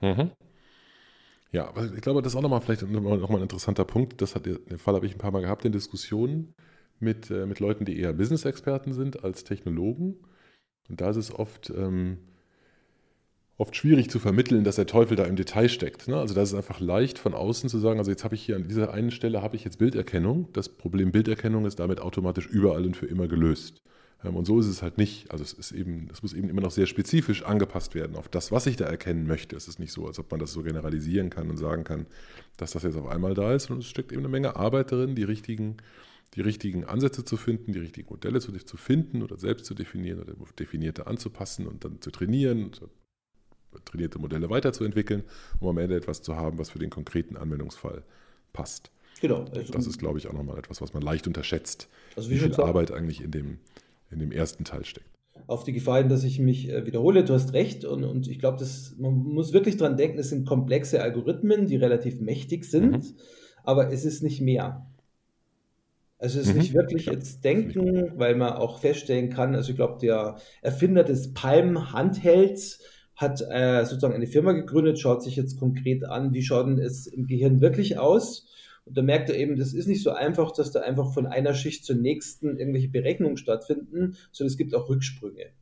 [0.01, 0.31] Mhm.
[1.53, 4.21] Ja, ich glaube, das ist auch nochmal vielleicht nochmal ein interessanter Punkt.
[4.23, 6.55] Das hat, den Fall habe ich ein paar Mal gehabt in Diskussionen
[7.01, 10.17] mit, äh, mit Leuten, die eher Business-Experten sind als Technologen.
[10.89, 12.19] Und da ist es oft, ähm,
[13.57, 16.07] oft schwierig zu vermitteln, dass der Teufel da im Detail steckt.
[16.09, 16.17] Ne?
[16.17, 18.57] Also da ist es einfach leicht von außen zu sagen, also jetzt habe ich hier
[18.57, 20.49] an dieser einen Stelle habe ich jetzt Bilderkennung.
[20.53, 23.83] Das Problem Bilderkennung ist damit automatisch überall und für immer gelöst.
[24.25, 25.31] Ähm, und so ist es halt nicht.
[25.31, 28.53] Also es ist eben, es muss eben immer noch sehr spezifisch angepasst werden auf das,
[28.53, 29.57] was ich da erkennen möchte.
[29.57, 32.07] Es ist nicht so, als ob man das so generalisieren kann und sagen kann,
[32.57, 33.71] dass das jetzt auf einmal da ist.
[33.71, 35.77] Und es steckt eben eine Menge Arbeit darin, die richtigen,
[36.35, 40.21] die richtigen Ansätze zu finden, die richtigen Modelle zu, zu finden oder selbst zu definieren
[40.21, 42.71] oder definierte anzupassen und dann zu trainieren,
[43.85, 45.25] trainierte Modelle weiterzuentwickeln,
[45.61, 48.03] um am Ende etwas zu haben, was für den konkreten Anwendungsfall
[48.53, 48.91] passt.
[49.21, 49.45] Genau.
[49.55, 52.39] Also das ist, glaube ich, auch nochmal etwas, was man leicht unterschätzt, also wie, wie
[52.39, 53.59] viel Arbeit eigentlich in dem,
[54.11, 55.07] in dem ersten Teil steckt.
[55.47, 58.39] Auf die Gefahr hin, dass ich mich äh, wiederhole, du hast recht und, und ich
[58.39, 58.65] glaube,
[58.99, 63.15] man muss wirklich dran denken, es sind komplexe Algorithmen, die relativ mächtig sind, mhm.
[63.65, 64.87] aber es ist nicht mehr.
[66.19, 66.61] Also es ist mhm.
[66.61, 71.33] nicht wirklich jetzt denken, weil man auch feststellen kann, also ich glaube, der Erfinder des
[71.33, 72.81] Palm-Handhelds
[73.17, 77.07] hat äh, sozusagen eine Firma gegründet, schaut sich jetzt konkret an, wie schaut denn es
[77.07, 78.47] im Gehirn wirklich aus
[78.91, 81.55] und da merkt er eben, das ist nicht so einfach, dass da einfach von einer
[81.55, 85.53] Schicht zur nächsten irgendwelche Berechnungen stattfinden, sondern es gibt auch Rücksprünge.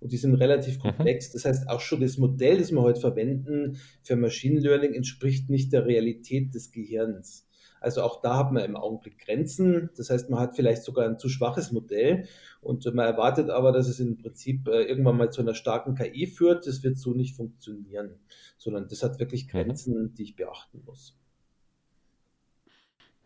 [0.00, 0.82] Und die sind relativ mhm.
[0.84, 1.30] komplex.
[1.30, 5.70] Das heißt, auch schon das Modell, das wir heute verwenden für Machine Learning, entspricht nicht
[5.74, 7.46] der Realität des Gehirns.
[7.78, 9.90] Also auch da hat man im Augenblick Grenzen.
[9.98, 12.24] Das heißt, man hat vielleicht sogar ein zu schwaches Modell
[12.62, 16.26] und man erwartet aber, dass es im Prinzip äh, irgendwann mal zu einer starken KI
[16.26, 16.66] führt.
[16.66, 18.14] Das wird so nicht funktionieren,
[18.56, 19.50] sondern das hat wirklich mhm.
[19.50, 21.18] Grenzen, die ich beachten muss.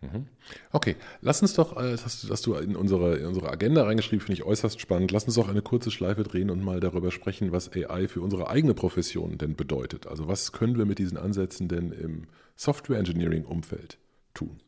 [0.03, 0.27] Mhm.
[0.73, 4.25] Okay, lass uns doch, äh, das hast, hast du in unsere, in unsere Agenda reingeschrieben,
[4.25, 5.13] finde ich äußerst spannend.
[5.13, 8.51] Lass uns doch eine kurze Schleife drehen und mal darüber sprechen, was AI für unsere
[8.51, 10.09] eigene Profession denn bedeutet.
[10.09, 13.99] Also was können wir mit diesen Ansätzen denn im Software Engineering Umfeld
[14.35, 14.61] tun?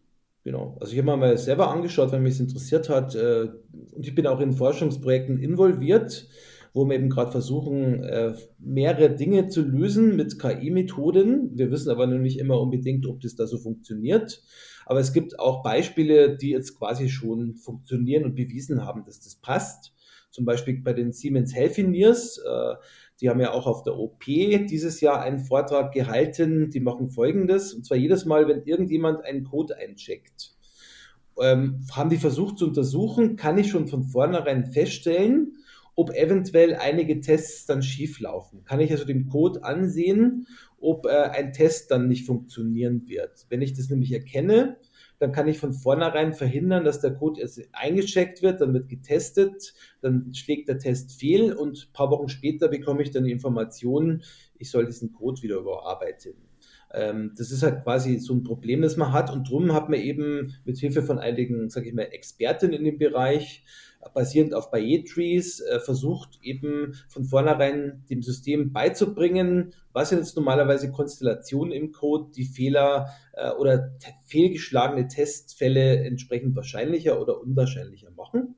[0.44, 3.14] Genau, also ich habe mir mal selber angeschaut, wenn mich es interessiert hat.
[3.16, 3.48] Äh,
[3.92, 6.28] und ich bin auch in Forschungsprojekten involviert,
[6.74, 11.52] wo wir eben gerade versuchen, äh, mehrere Dinge zu lösen mit KI-Methoden.
[11.54, 14.42] Wir wissen aber noch nicht immer unbedingt, ob das da so funktioniert.
[14.86, 19.36] Aber es gibt auch Beispiele, die jetzt quasi schon funktionieren und bewiesen haben, dass das
[19.36, 19.92] passt.
[20.30, 22.38] Zum Beispiel bei den Siemens Healthineers.
[22.38, 22.74] Äh,
[23.20, 26.70] die haben ja auch auf der OP dieses Jahr einen Vortrag gehalten.
[26.70, 27.72] Die machen Folgendes.
[27.72, 30.54] Und zwar jedes Mal, wenn irgendjemand einen Code eincheckt,
[31.40, 35.56] ähm, haben die versucht zu untersuchen, kann ich schon von vornherein feststellen,
[35.96, 38.64] ob eventuell einige Tests dann schief laufen.
[38.64, 40.46] Kann ich also den Code ansehen
[40.84, 43.46] ob äh, ein Test dann nicht funktionieren wird.
[43.48, 44.76] Wenn ich das nämlich erkenne,
[45.18, 49.72] dann kann ich von vornherein verhindern, dass der Code erst eingecheckt wird, dann wird getestet,
[50.02, 54.22] dann schlägt der Test fehl und ein paar Wochen später bekomme ich dann die Information,
[54.58, 56.34] ich soll diesen Code wieder überarbeiten.
[56.92, 60.00] Ähm, das ist halt quasi so ein Problem, das man hat und drum hat man
[60.00, 63.64] eben mit Hilfe von einigen, sage ich mal, Experten in dem Bereich
[64.12, 71.72] basierend auf Bayet-Trees äh, versucht eben von vornherein dem System beizubringen, was jetzt normalerweise Konstellationen
[71.72, 73.92] im Code, die Fehler äh, oder
[74.26, 78.56] fehlgeschlagene Testfälle entsprechend wahrscheinlicher oder unwahrscheinlicher machen.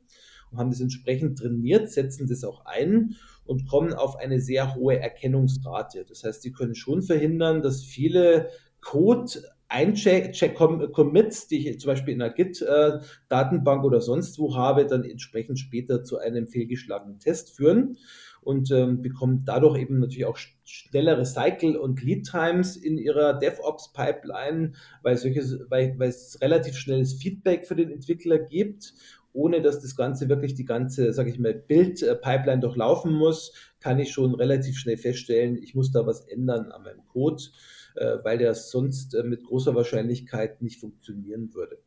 [0.50, 4.98] und haben das entsprechend trainiert, setzen das auch ein und kommen auf eine sehr hohe
[4.98, 6.04] Erkennungsrate.
[6.08, 8.48] Das heißt, sie können schon verhindern, dass viele
[8.80, 15.58] Code Eincheck-Commits, die ich zum Beispiel in einer Git-Datenbank oder sonst wo habe, dann entsprechend
[15.58, 17.98] später zu einem fehlgeschlagenen Test führen
[18.42, 25.16] und ähm, bekommen dadurch eben natürlich auch schnellere Cycle- und Lead-Times in ihrer DevOps-Pipeline, weil,
[25.16, 28.94] weil, weil es relativ schnelles Feedback für den Entwickler gibt
[29.36, 34.10] ohne dass das Ganze wirklich die ganze, sage ich mal, Bild-Pipeline durchlaufen muss, kann ich
[34.10, 37.85] schon relativ schnell feststellen, ich muss da was ändern an meinem Code, äh,
[38.22, 41.78] weil der sonst äh, mit großer Wahrscheinlichkeit nicht funktionieren würde.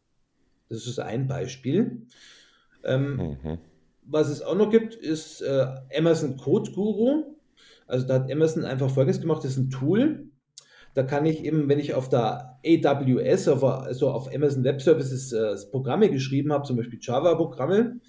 [0.70, 2.04] Das ist ein Beispiel.
[2.84, 3.58] Ähm, mhm.
[4.04, 7.36] Was es auch noch gibt, ist äh, Amazon Code Guru.
[7.88, 10.30] Also da hat Amazon einfach Folgendes gemacht, das ist ein Tool,
[10.94, 15.32] da kann ich eben, wenn ich auf der AWS, auf, also auf Amazon Web Services
[15.32, 18.00] äh, Programme geschrieben habe, zum Beispiel Java-Programme,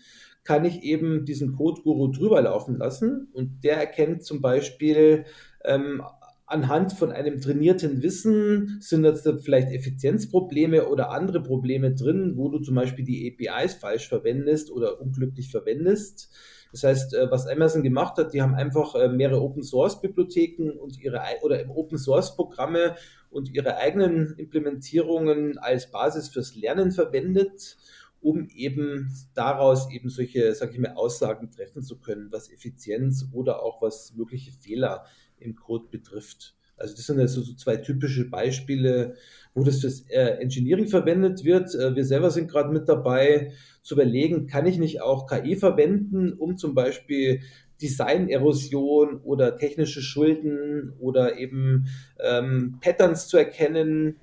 [0.44, 5.24] kann ich eben diesen Code-Guru drüber laufen lassen und der erkennt zum Beispiel
[5.64, 6.02] ähm,
[6.50, 12.58] anhand von einem trainierten Wissen, sind jetzt vielleicht Effizienzprobleme oder andere Probleme drin, wo du
[12.58, 16.30] zum Beispiel die APIs falsch verwendest oder unglücklich verwendest.
[16.72, 20.70] Das heißt, äh, was Amazon gemacht hat, die haben einfach äh, mehrere Open Source Bibliotheken
[20.70, 22.96] und ihre oder Open Source Programme
[23.30, 27.76] und ihre eigenen Implementierungen als Basis fürs Lernen verwendet,
[28.20, 33.62] um eben daraus eben solche, sag ich mal, Aussagen treffen zu können, was Effizienz oder
[33.62, 35.04] auch was mögliche Fehler
[35.40, 36.55] im Code betrifft.
[36.76, 39.14] Also das sind also so zwei typische Beispiele,
[39.55, 41.74] wo das fürs äh, Engineering verwendet wird.
[41.74, 46.33] Äh, wir selber sind gerade mit dabei zu überlegen, kann ich nicht auch KI verwenden,
[46.33, 47.40] um zum Beispiel
[47.83, 51.87] Design-Erosion oder technische Schulden oder eben
[52.18, 54.16] ähm, Patterns zu erkennen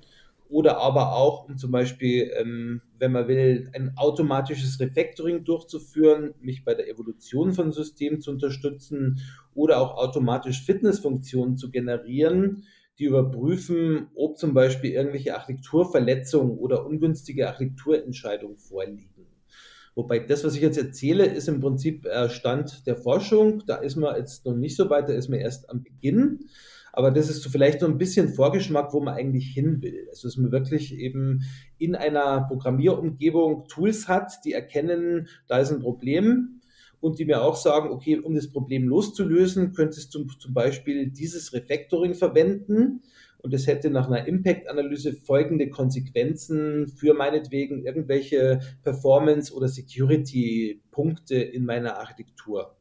[0.48, 6.64] oder aber auch, um zum Beispiel, ähm, wenn man will, ein automatisches Refactoring durchzuführen, mich
[6.64, 9.20] bei der Evolution von Systemen zu unterstützen
[9.54, 12.64] oder auch automatisch Fitnessfunktionen zu generieren,
[12.98, 19.26] die überprüfen, ob zum Beispiel irgendwelche Architekturverletzungen oder ungünstige Architekturentscheidungen vorliegen.
[19.94, 23.64] Wobei das, was ich jetzt erzähle, ist im Prinzip äh, Stand der Forschung.
[23.66, 26.48] Da ist man jetzt noch nicht so weit, da ist man erst am Beginn.
[26.98, 30.08] Aber das ist so vielleicht so ein bisschen Vorgeschmack, wo man eigentlich hin will.
[30.10, 31.44] Also, dass man wirklich eben
[31.78, 36.60] in einer Programmierumgebung Tools hat, die erkennen, da ist ein Problem
[36.98, 41.52] und die mir auch sagen, okay, um das Problem loszulösen, könntest du zum Beispiel dieses
[41.52, 43.02] Refactoring verwenden
[43.42, 51.64] und es hätte nach einer Impact-Analyse folgende Konsequenzen für meinetwegen irgendwelche Performance- oder Security-Punkte in
[51.64, 52.77] meiner Architektur.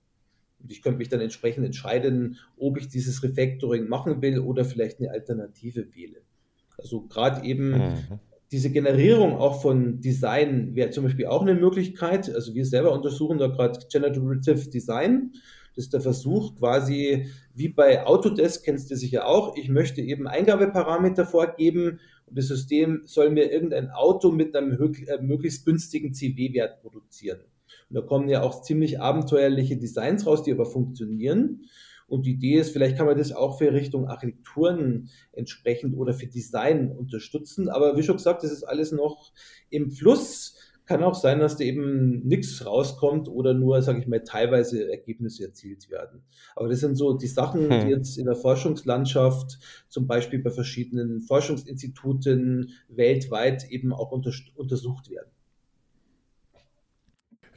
[0.59, 4.99] Und ich könnte mich dann entsprechend entscheiden, ob ich dieses Refactoring machen will oder vielleicht
[4.99, 6.21] eine Alternative wähle.
[6.77, 8.19] Also gerade eben mhm.
[8.51, 12.33] diese Generierung auch von Design wäre zum Beispiel auch eine Möglichkeit.
[12.33, 15.31] Also wir selber untersuchen da gerade Generative Design
[15.77, 20.27] das ist der Versuch quasi, wie bei Autodesk, kennst du sicher auch, ich möchte eben
[20.27, 26.81] Eingabeparameter vorgeben und das System soll mir irgendein Auto mit einem äh, möglichst günstigen CW-Wert
[26.81, 27.41] produzieren.
[27.89, 31.67] Und da kommen ja auch ziemlich abenteuerliche Designs raus, die aber funktionieren.
[32.07, 36.27] Und die Idee ist, vielleicht kann man das auch für Richtung Architekturen entsprechend oder für
[36.27, 37.67] Design unterstützen.
[37.69, 39.33] Aber wie schon gesagt, das ist alles noch
[39.69, 40.55] im Fluss.
[40.85, 45.43] Kann auch sein, dass da eben nichts rauskommt oder nur, sage ich mal, teilweise Ergebnisse
[45.43, 46.23] erzielt werden.
[46.55, 47.81] Aber das sind so die Sachen, hm.
[47.81, 55.09] die jetzt in der Forschungslandschaft, zum Beispiel bei verschiedenen Forschungsinstituten weltweit eben auch unter, untersucht
[55.09, 55.29] werden.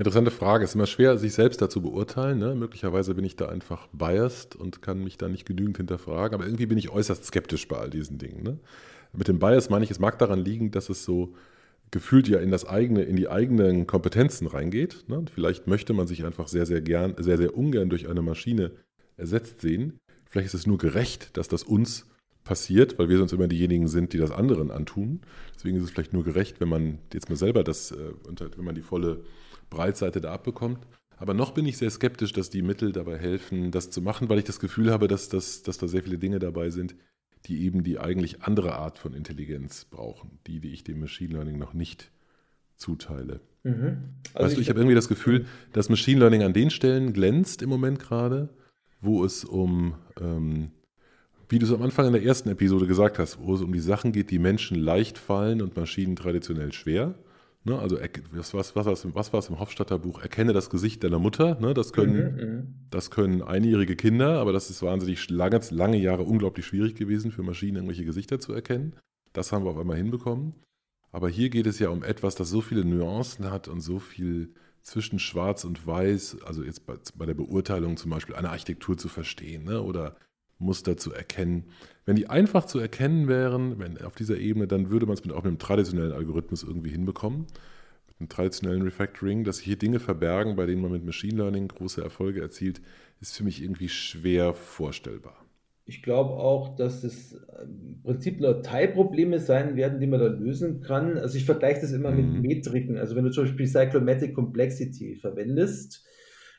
[0.00, 0.64] Interessante Frage.
[0.64, 2.38] Es ist immer schwer, sich selbst dazu beurteilen.
[2.38, 2.54] Ne?
[2.54, 6.34] Möglicherweise bin ich da einfach biased und kann mich da nicht genügend hinterfragen.
[6.34, 8.42] Aber irgendwie bin ich äußerst skeptisch bei all diesen Dingen.
[8.42, 8.58] Ne?
[9.12, 11.34] Mit dem Bias meine ich, es mag daran liegen, dass es so
[11.90, 15.04] gefühlt ja in das eigene, in die eigenen Kompetenzen reingeht.
[15.08, 15.26] Ne?
[15.34, 18.70] Vielleicht möchte man sich einfach sehr, sehr gern, sehr, sehr ungern durch eine Maschine
[19.18, 19.98] ersetzt sehen.
[20.30, 22.06] Vielleicht ist es nur gerecht, dass das uns
[22.42, 25.20] passiert, weil wir sonst immer diejenigen sind, die das anderen antun.
[25.54, 28.12] Deswegen ist es vielleicht nur gerecht, wenn man jetzt mal selber das, äh,
[28.56, 29.24] wenn man die volle
[29.70, 30.86] Breitseite da abbekommt.
[31.16, 34.38] Aber noch bin ich sehr skeptisch, dass die Mittel dabei helfen, das zu machen, weil
[34.38, 36.94] ich das Gefühl habe, dass, das, dass da sehr viele Dinge dabei sind,
[37.46, 41.58] die eben die eigentlich andere Art von Intelligenz brauchen, die, die ich dem Machine Learning
[41.58, 42.10] noch nicht
[42.76, 43.40] zuteile.
[43.62, 43.98] Mhm.
[44.32, 47.12] Also weißt du, ich, ich habe irgendwie das Gefühl, dass Machine Learning an den Stellen
[47.12, 48.48] glänzt im Moment gerade,
[49.00, 50.70] wo es um, ähm,
[51.48, 53.80] wie du es am Anfang in der ersten Episode gesagt hast, wo es um die
[53.80, 57.14] Sachen geht, die Menschen leicht fallen und Maschinen traditionell schwer.
[57.62, 57.98] Ne, also
[58.32, 60.22] was, was, was, was war es im Hofstadter Buch?
[60.22, 61.60] Erkenne das Gesicht deiner Mutter.
[61.60, 65.98] Ne, das, können, mhm, mhm, das können einjährige Kinder, aber das ist wahnsinnig lange, lange
[65.98, 68.96] Jahre unglaublich schwierig gewesen, für Maschinen irgendwelche Gesichter zu erkennen.
[69.34, 70.54] Das haben wir auf einmal hinbekommen.
[71.12, 74.54] Aber hier geht es ja um etwas, das so viele Nuancen hat und so viel
[74.82, 79.08] zwischen Schwarz und Weiß, also jetzt bei, bei der Beurteilung zum Beispiel eine Architektur zu
[79.08, 80.16] verstehen ne, oder
[80.58, 81.64] Muster zu erkennen.
[82.10, 85.32] Wenn die einfach zu erkennen wären, wenn auf dieser Ebene, dann würde man es mit,
[85.32, 87.46] auch mit einem traditionellen Algorithmus irgendwie hinbekommen,
[88.08, 91.68] mit einem traditionellen Refactoring, dass sich hier Dinge verbergen, bei denen man mit Machine Learning
[91.68, 92.80] große Erfolge erzielt,
[93.20, 95.46] ist für mich irgendwie schwer vorstellbar.
[95.84, 100.80] Ich glaube auch, dass es im Prinzip nur Teilprobleme sein werden, die man da lösen
[100.80, 101.16] kann.
[101.16, 102.40] Also ich vergleiche das immer mhm.
[102.40, 102.98] mit Metriken.
[102.98, 106.04] Also wenn du zum Beispiel Cyclomatic Complexity verwendest,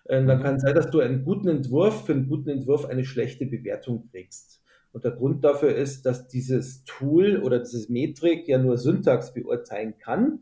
[0.06, 0.44] äh, dann mhm.
[0.44, 4.08] kann es sein, dass du einen guten Entwurf für einen guten Entwurf eine schlechte Bewertung
[4.12, 4.61] kriegst.
[4.94, 9.98] Und der Grund dafür ist, dass dieses Tool oder dieses Metrik ja nur Syntax beurteilen
[9.98, 10.40] kann,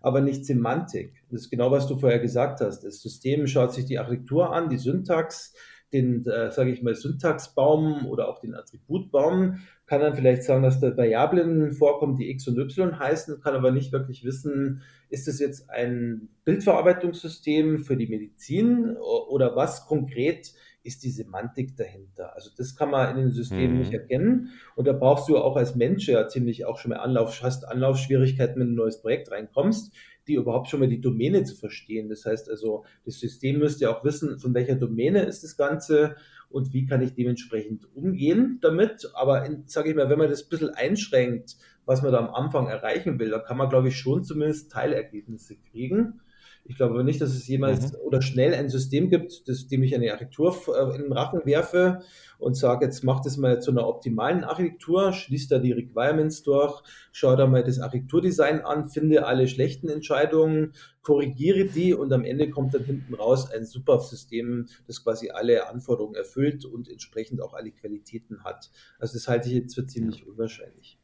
[0.00, 1.24] aber nicht Semantik.
[1.30, 2.84] Das ist genau, was du vorher gesagt hast.
[2.84, 5.54] Das System schaut sich die Architektur an, die Syntax,
[5.92, 10.80] den, äh, sage ich mal, Syntaxbaum oder auch den Attributbaum, kann dann vielleicht sagen, dass
[10.80, 15.38] da Variablen vorkommen, die x und y heißen, kann aber nicht wirklich wissen, ist es
[15.38, 22.34] jetzt ein Bildverarbeitungssystem für die Medizin oder was konkret ist die Semantik dahinter.
[22.34, 23.78] Also das kann man in den Systemen mhm.
[23.78, 24.50] nicht erkennen.
[24.76, 28.60] Und da brauchst du auch als Mensch ja ziemlich auch schon mal Anlauf, hast Anlaufschwierigkeiten,
[28.60, 29.94] wenn du in ein neues Projekt reinkommst,
[30.26, 32.08] die überhaupt schon mal die Domäne zu verstehen.
[32.08, 36.16] Das heißt also, das System müsste ja auch wissen, von welcher Domäne ist das Ganze
[36.50, 39.10] und wie kann ich dementsprechend umgehen damit.
[39.14, 42.68] Aber sage ich mal, wenn man das ein bisschen einschränkt, was man da am Anfang
[42.68, 46.20] erreichen will, da kann man, glaube ich, schon zumindest Teilergebnisse kriegen.
[46.68, 47.98] Ich glaube nicht, dass es jemals mhm.
[48.00, 52.02] oder schnell ein System gibt, das, dem ich eine Architektur äh, in den Rachen werfe
[52.38, 56.82] und sage, jetzt mach das mal zu einer optimalen Architektur, schließ da die Requirements durch,
[57.10, 62.50] schau da mal das Architekturdesign an, finde alle schlechten Entscheidungen, korrigiere die und am Ende
[62.50, 67.54] kommt dann hinten raus ein super System, das quasi alle Anforderungen erfüllt und entsprechend auch
[67.54, 68.70] alle Qualitäten hat.
[68.98, 70.98] Also das halte ich jetzt für ziemlich unwahrscheinlich.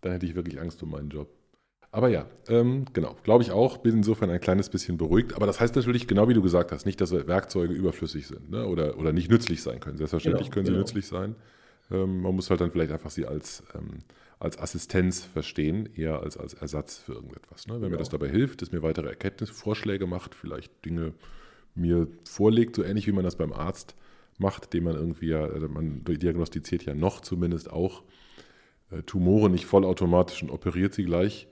[0.00, 1.37] Da hätte ich wirklich Angst um meinen Job.
[1.90, 5.34] Aber ja, ähm, genau, glaube ich auch, bin insofern ein kleines bisschen beruhigt.
[5.34, 8.66] Aber das heißt natürlich, genau wie du gesagt hast, nicht, dass Werkzeuge überflüssig sind ne?
[8.66, 9.96] oder, oder nicht nützlich sein können.
[9.96, 10.82] Selbstverständlich genau, können sie genau.
[10.82, 11.34] nützlich sein.
[11.90, 14.00] Ähm, man muss halt dann vielleicht einfach sie als, ähm,
[14.38, 17.66] als Assistenz verstehen, eher als als Ersatz für irgendetwas.
[17.66, 17.74] Ne?
[17.74, 17.92] Wenn genau.
[17.92, 21.14] mir das dabei hilft, dass mir weitere Erkenntnisvorschläge macht, vielleicht Dinge
[21.74, 23.94] mir vorlegt, so ähnlich wie man das beim Arzt
[24.38, 28.02] macht, dem man irgendwie ja, also man diagnostiziert ja noch zumindest auch
[28.90, 31.47] äh, Tumore nicht vollautomatisch und operiert sie gleich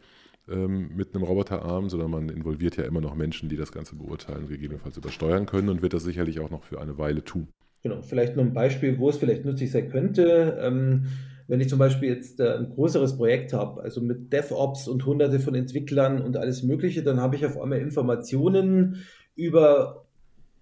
[0.46, 4.96] mit einem Roboterarm, sondern man involviert ja immer noch Menschen, die das Ganze beurteilen, gegebenenfalls
[4.96, 7.48] übersteuern können und wird das sicherlich auch noch für eine Weile tun.
[7.82, 10.58] Genau, vielleicht noch ein Beispiel, wo es vielleicht nützlich sein könnte.
[10.60, 11.06] Ähm,
[11.48, 15.38] wenn ich zum Beispiel jetzt äh, ein größeres Projekt habe, also mit DevOps und hunderte
[15.40, 19.04] von Entwicklern und alles Mögliche, dann habe ich auf einmal Informationen
[19.34, 20.06] über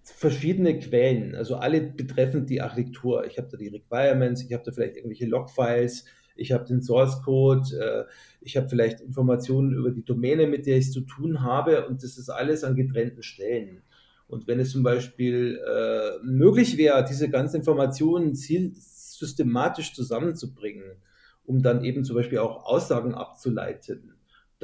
[0.02, 3.24] verschiedene Quellen, also alle betreffend die Architektur.
[3.26, 6.04] Ich habe da die Requirements, ich habe da vielleicht irgendwelche Logfiles,
[6.36, 8.04] ich habe den Source Code, äh,
[8.40, 12.02] ich habe vielleicht Informationen über die Domäne, mit der ich es zu tun habe und
[12.02, 13.82] das ist alles an getrennten Stellen.
[14.26, 20.96] Und wenn es zum Beispiel äh, möglich wäre, diese ganzen Informationen systematisch zusammenzubringen,
[21.44, 24.13] um dann eben zum Beispiel auch Aussagen abzuleiten,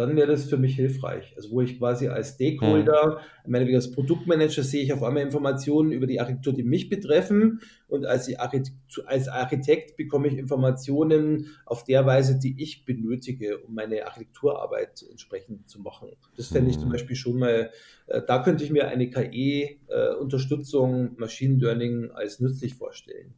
[0.00, 1.34] dann wäre das für mich hilfreich.
[1.36, 3.18] Also wo ich quasi als Stakeholder, hm.
[3.44, 7.60] ich meine, als Produktmanager sehe ich auf einmal Informationen über die Architektur, die mich betreffen
[7.88, 13.74] und als, Architekt, als Architekt bekomme ich Informationen auf der Weise, die ich benötige, um
[13.74, 16.08] meine Architekturarbeit entsprechend zu machen.
[16.36, 16.92] Das fände ich zum hm.
[16.92, 17.70] Beispiel schon mal,
[18.06, 23.34] äh, da könnte ich mir eine KI-Unterstützung, äh, Machine Learning als nützlich vorstellen.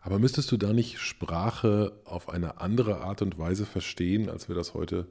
[0.00, 4.54] Aber müsstest du da nicht Sprache auf eine andere Art und Weise verstehen, als wir
[4.54, 5.06] das heute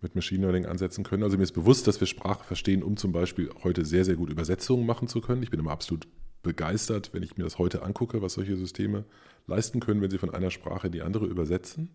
[0.00, 1.22] mit Machine Learning ansetzen können?
[1.22, 4.30] Also mir ist bewusst, dass wir Sprache verstehen, um zum Beispiel heute sehr, sehr gut
[4.30, 5.42] Übersetzungen machen zu können.
[5.42, 6.08] Ich bin immer absolut
[6.42, 9.04] begeistert, wenn ich mir das heute angucke, was solche Systeme
[9.46, 11.90] leisten können, wenn sie von einer Sprache in die andere übersetzen.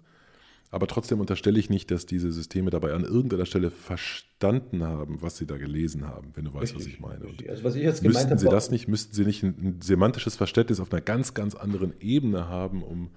[0.73, 5.37] Aber trotzdem unterstelle ich nicht, dass diese Systeme dabei an irgendeiner Stelle verstanden haben, was
[5.37, 7.27] sie da gelesen haben, wenn du weißt, richtig, was ich meine.
[7.27, 9.55] Und also was ich jetzt gemeint müssten habe, sie das nicht, müssten sie nicht ein,
[9.61, 13.11] ein semantisches Verständnis auf einer ganz, ganz anderen Ebene haben, um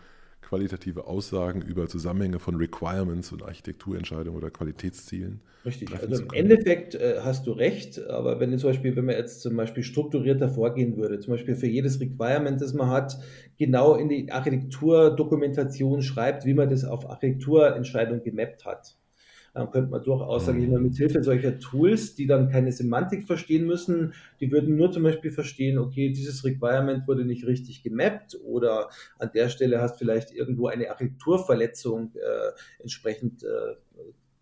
[0.46, 5.40] qualitative Aussagen über Zusammenhänge von Requirements und Architekturentscheidungen oder Qualitätszielen.
[5.64, 9.40] Richtig, also im Endeffekt äh, hast du recht, aber wenn zum Beispiel, wenn man jetzt
[9.40, 13.18] zum Beispiel strukturierter vorgehen würde, zum Beispiel für jedes Requirement, das man hat,
[13.58, 18.95] genau in die Architekturdokumentation schreibt, wie man das auf Architekturentscheidung gemappt hat
[19.56, 23.26] dann könnte man durchaus, sage ich mal, mit Hilfe solcher Tools, die dann keine Semantik
[23.26, 28.38] verstehen müssen, die würden nur zum Beispiel verstehen, okay, dieses Requirement wurde nicht richtig gemappt
[28.44, 33.46] oder an der Stelle hast vielleicht irgendwo eine Architekturverletzung äh, entsprechend äh,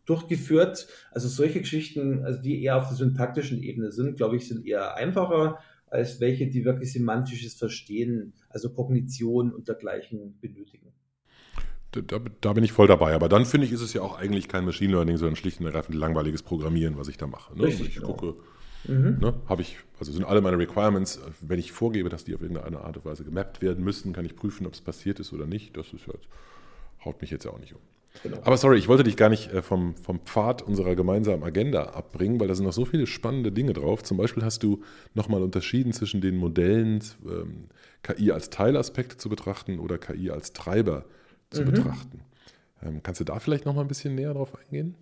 [0.05, 0.89] durchgeführt.
[1.13, 4.97] Also solche Geschichten, also die eher auf der syntaktischen Ebene sind, glaube ich, sind eher
[4.97, 10.84] einfacher als welche, die wirklich semantisches Verstehen, also Kognition und dergleichen benötigen.
[12.03, 13.15] Da, da, bin ich voll dabei.
[13.15, 15.67] Aber dann finde ich, ist es ja auch eigentlich kein Machine Learning, sondern schlicht und
[15.67, 17.57] ergreifend langweiliges Programmieren, was ich da mache.
[17.57, 17.65] Ne?
[17.65, 18.09] Richtig, ich genau.
[18.09, 18.35] gucke,
[18.87, 19.19] mhm.
[19.21, 22.81] ne, habe ich, also sind alle meine Requirements, wenn ich vorgebe, dass die auf irgendeine
[22.81, 25.77] Art und Weise gemappt werden müssen, kann ich prüfen, ob es passiert ist oder nicht.
[25.77, 26.21] Das ist halt,
[27.05, 27.81] haut mich jetzt ja auch nicht um.
[28.23, 28.39] Genau.
[28.45, 32.39] Aber sorry, ich wollte dich gar nicht äh, vom, vom Pfad unserer gemeinsamen Agenda abbringen,
[32.39, 34.03] weil da sind noch so viele spannende Dinge drauf.
[34.03, 34.83] Zum Beispiel hast du
[35.15, 37.69] nochmal unterschieden zwischen den Modellen, ähm,
[38.03, 41.05] KI als Teilaspekt zu betrachten oder KI als Treiber
[41.51, 41.67] zu mhm.
[41.67, 42.21] betrachten.
[42.83, 44.97] Ähm, kannst du da vielleicht nochmal ein bisschen näher drauf eingehen?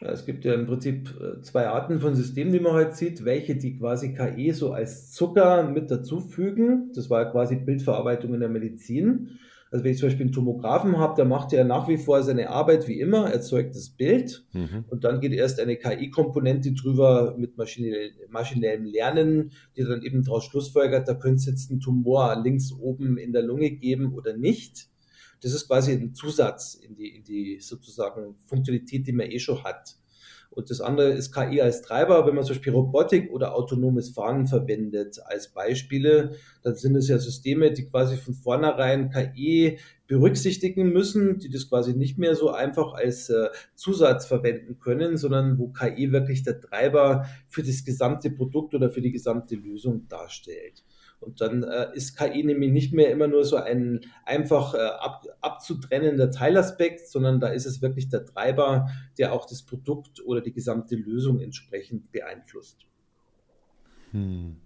[0.00, 3.24] Es gibt ja im Prinzip äh, zwei Arten von Systemen, die man heute sieht.
[3.24, 6.92] Welche, die quasi KI so als Zucker mit dazufügen.
[6.94, 9.38] Das war ja quasi Bildverarbeitung in der Medizin.
[9.70, 12.48] Also wenn ich zum Beispiel einen Tomographen habe, der macht ja nach wie vor seine
[12.48, 14.84] Arbeit wie immer, erzeugt das Bild mhm.
[14.88, 20.46] und dann geht erst eine KI-Komponente drüber mit maschinell, maschinellem Lernen, die dann eben daraus
[20.46, 24.88] schlussfolgert, da könnte es jetzt einen Tumor links oben in der Lunge geben oder nicht.
[25.40, 29.62] Das ist quasi ein Zusatz in die, in die sozusagen Funktionalität, die man eh schon
[29.64, 29.96] hat.
[30.50, 32.26] Und das andere ist KI als Treiber.
[32.26, 36.32] Wenn man zum Beispiel Robotik oder autonomes Fahren verwendet als Beispiele,
[36.62, 41.94] dann sind es ja Systeme, die quasi von vornherein KI berücksichtigen müssen, die das quasi
[41.94, 47.26] nicht mehr so einfach als äh, Zusatz verwenden können, sondern wo KI wirklich der Treiber
[47.48, 50.82] für das gesamte Produkt oder für die gesamte Lösung darstellt.
[51.20, 55.26] Und dann äh, ist KI nämlich nicht mehr immer nur so ein einfach äh, ab,
[55.40, 58.88] abzutrennender Teilaspekt, sondern da ist es wirklich der Treiber,
[59.18, 62.86] der auch das Produkt oder die gesamte Lösung entsprechend beeinflusst.
[64.12, 64.56] Hm.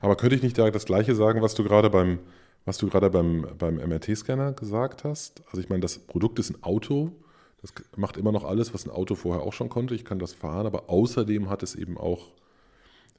[0.00, 2.20] Aber könnte ich nicht da das Gleiche sagen, was du gerade beim,
[2.64, 5.42] was du gerade beim, beim MRT-Scanner gesagt hast?
[5.46, 7.12] Also ich meine, das Produkt ist ein Auto.
[7.60, 9.94] Das macht immer noch alles, was ein Auto vorher auch schon konnte.
[9.94, 12.32] Ich kann das fahren, aber außerdem hat es eben auch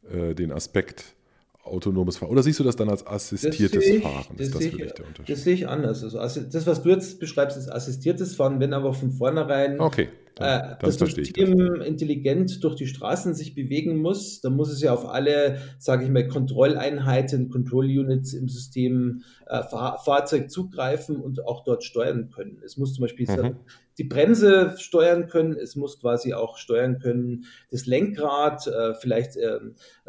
[0.09, 1.15] äh, den Aspekt,
[1.64, 2.32] autonomes Fahren?
[2.32, 4.36] Oder siehst du das dann als assistiertes ich, Fahren?
[4.38, 5.36] Das ist das für dich der Unterschied?
[5.36, 6.16] Das sehe ich anders.
[6.16, 10.72] Also das, was du jetzt beschreibst, ist assistiertes Fahren, wenn aber von vornherein okay, dann,
[10.72, 11.88] äh, das System das.
[11.88, 16.10] intelligent durch die Straßen sich bewegen muss, dann muss es ja auf alle, sage ich
[16.10, 22.62] mal, Kontrolleinheiten, Control Units im System äh, Fahr Fahrzeug zugreifen und auch dort steuern können.
[22.64, 23.55] Es muss zum Beispiel mhm
[24.00, 29.60] die Bremse steuern können, es muss quasi auch steuern können, das Lenkrad, äh, vielleicht, äh,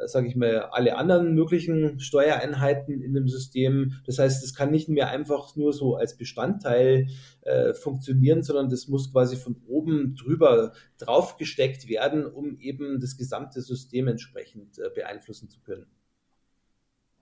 [0.07, 3.95] sage ich mal, alle anderen möglichen Steuereinheiten in dem System.
[4.07, 7.09] Das heißt, es kann nicht mehr einfach nur so als Bestandteil
[7.41, 13.61] äh, funktionieren, sondern das muss quasi von oben drüber draufgesteckt werden, um eben das gesamte
[13.61, 15.87] System entsprechend äh, beeinflussen zu können.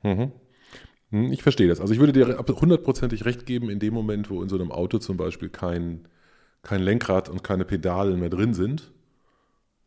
[0.02, 0.32] Mhm.
[1.12, 1.80] Hm, ich verstehe das.
[1.80, 4.98] Also ich würde dir hundertprozentig recht geben, in dem Moment, wo in so einem Auto
[4.98, 6.06] zum Beispiel kein
[6.62, 8.92] kein Lenkrad und keine Pedalen mehr drin sind.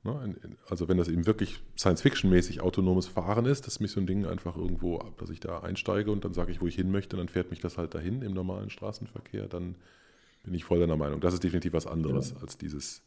[0.03, 0.35] Ne,
[0.67, 4.57] also wenn das eben wirklich Science-Fiction-mäßig autonomes Fahren ist, dass mich so ein Ding einfach
[4.57, 7.51] irgendwo, dass ich da einsteige und dann sage ich, wo ich hin möchte, dann fährt
[7.51, 9.75] mich das halt dahin im normalen Straßenverkehr, dann
[10.43, 11.19] bin ich voll deiner Meinung.
[11.19, 12.37] Das ist definitiv was anderes ja.
[12.41, 13.03] als dieses,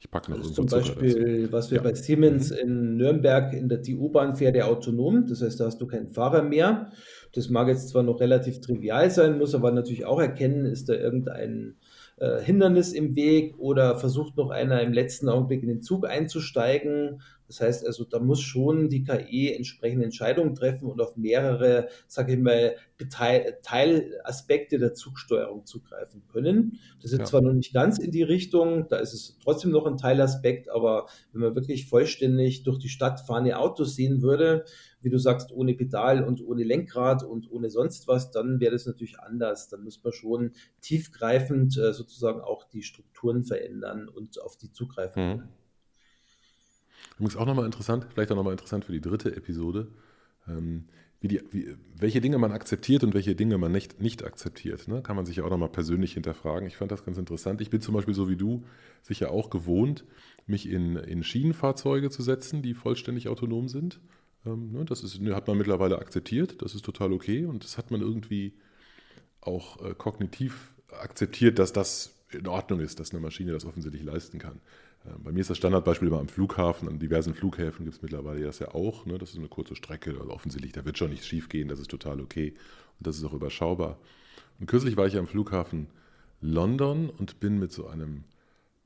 [0.00, 1.52] ich packe noch das irgendwo Zum Beispiel, dazu.
[1.52, 1.84] was wir ja.
[1.84, 2.56] bei Siemens mhm.
[2.56, 6.10] in Nürnberg in der die U-Bahn fährt ja autonom, das heißt, da hast du keinen
[6.10, 6.90] Fahrer mehr.
[7.34, 10.94] Das mag jetzt zwar noch relativ trivial sein, muss aber natürlich auch erkennen, ist da
[10.94, 11.76] irgendein
[12.22, 17.20] äh, Hindernis im Weg oder versucht noch einer im letzten Augenblick in den Zug einzusteigen.
[17.52, 22.32] Das heißt also, da muss schon die KI entsprechende Entscheidungen treffen und auf mehrere, sage
[22.32, 22.76] ich mal,
[23.10, 26.78] Teilaspekte der Zugsteuerung zugreifen können.
[27.02, 27.24] Das ist ja.
[27.26, 31.06] zwar noch nicht ganz in die Richtung, da ist es trotzdem noch ein Teilaspekt, aber
[31.32, 34.64] wenn man wirklich vollständig durch die Stadt fahrende Autos sehen würde,
[35.02, 38.86] wie du sagst, ohne Pedal und ohne Lenkrad und ohne sonst was, dann wäre das
[38.86, 39.68] natürlich anders.
[39.68, 45.28] Dann muss man schon tiefgreifend äh, sozusagen auch die Strukturen verändern und auf die zugreifen.
[45.28, 45.42] Mhm.
[47.14, 49.88] Übrigens auch nochmal interessant, vielleicht auch nochmal interessant für die dritte Episode,
[50.48, 50.84] ähm,
[51.20, 54.88] wie die, wie, welche Dinge man akzeptiert und welche Dinge man nicht, nicht akzeptiert.
[54.88, 55.02] Ne?
[55.02, 56.66] Kann man sich ja auch nochmal persönlich hinterfragen.
[56.66, 57.60] Ich fand das ganz interessant.
[57.60, 58.64] Ich bin zum Beispiel so wie du
[59.02, 60.04] sicher auch gewohnt,
[60.46, 64.00] mich in, in Schienenfahrzeuge zu setzen, die vollständig autonom sind.
[64.44, 67.90] Ähm, ne, das ist, hat man mittlerweile akzeptiert, das ist total okay und das hat
[67.90, 68.54] man irgendwie
[69.40, 74.38] auch äh, kognitiv akzeptiert, dass das in Ordnung ist, dass eine Maschine das offensichtlich leisten
[74.38, 74.60] kann.
[75.06, 78.44] Ähm, bei mir ist das Standardbeispiel immer am Flughafen, an diversen Flughäfen gibt es mittlerweile
[78.44, 79.06] das ja auch.
[79.06, 79.18] Ne?
[79.18, 81.90] Das ist eine kurze Strecke, also offensichtlich, da wird schon nichts schief gehen, das ist
[81.90, 82.54] total okay
[82.98, 83.98] und das ist auch überschaubar.
[84.60, 85.88] Und kürzlich war ich am Flughafen
[86.40, 88.24] London und bin mit so einem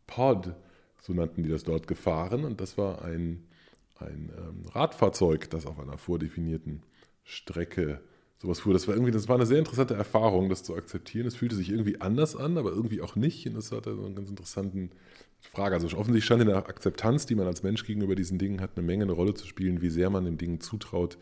[0.07, 0.55] Pod,
[1.01, 3.43] so nannten die das dort, gefahren und das war ein
[4.01, 6.83] ein ähm, Radfahrzeug, das auf einer vordefinierten
[7.25, 8.01] Strecke
[8.39, 8.73] sowas fuhr.
[8.73, 11.27] Das war irgendwie, das war eine sehr interessante Erfahrung, das zu akzeptieren.
[11.27, 13.47] Es fühlte sich irgendwie anders an, aber irgendwie auch nicht.
[13.47, 14.91] Und das hatte so eine ganz interessante
[15.53, 15.75] Frage.
[15.75, 18.87] Also offensichtlich scheint in der Akzeptanz, die man als Mensch gegenüber diesen Dingen hat, eine
[18.87, 21.19] Menge eine Rolle zu spielen, wie sehr man den Dingen zutraut,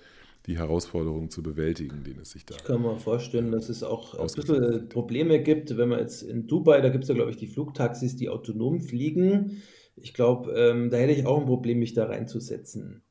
[0.47, 2.55] die Herausforderungen zu bewältigen, denen es sich da.
[2.57, 6.47] Ich kann mir vorstellen, dass es auch ein bisschen Probleme gibt, wenn man jetzt in
[6.47, 9.62] Dubai, da gibt es ja, glaube ich, die Flugtaxis, die autonom fliegen.
[9.97, 13.03] Ich glaube, ähm, da hätte ich auch ein Problem, mich da reinzusetzen.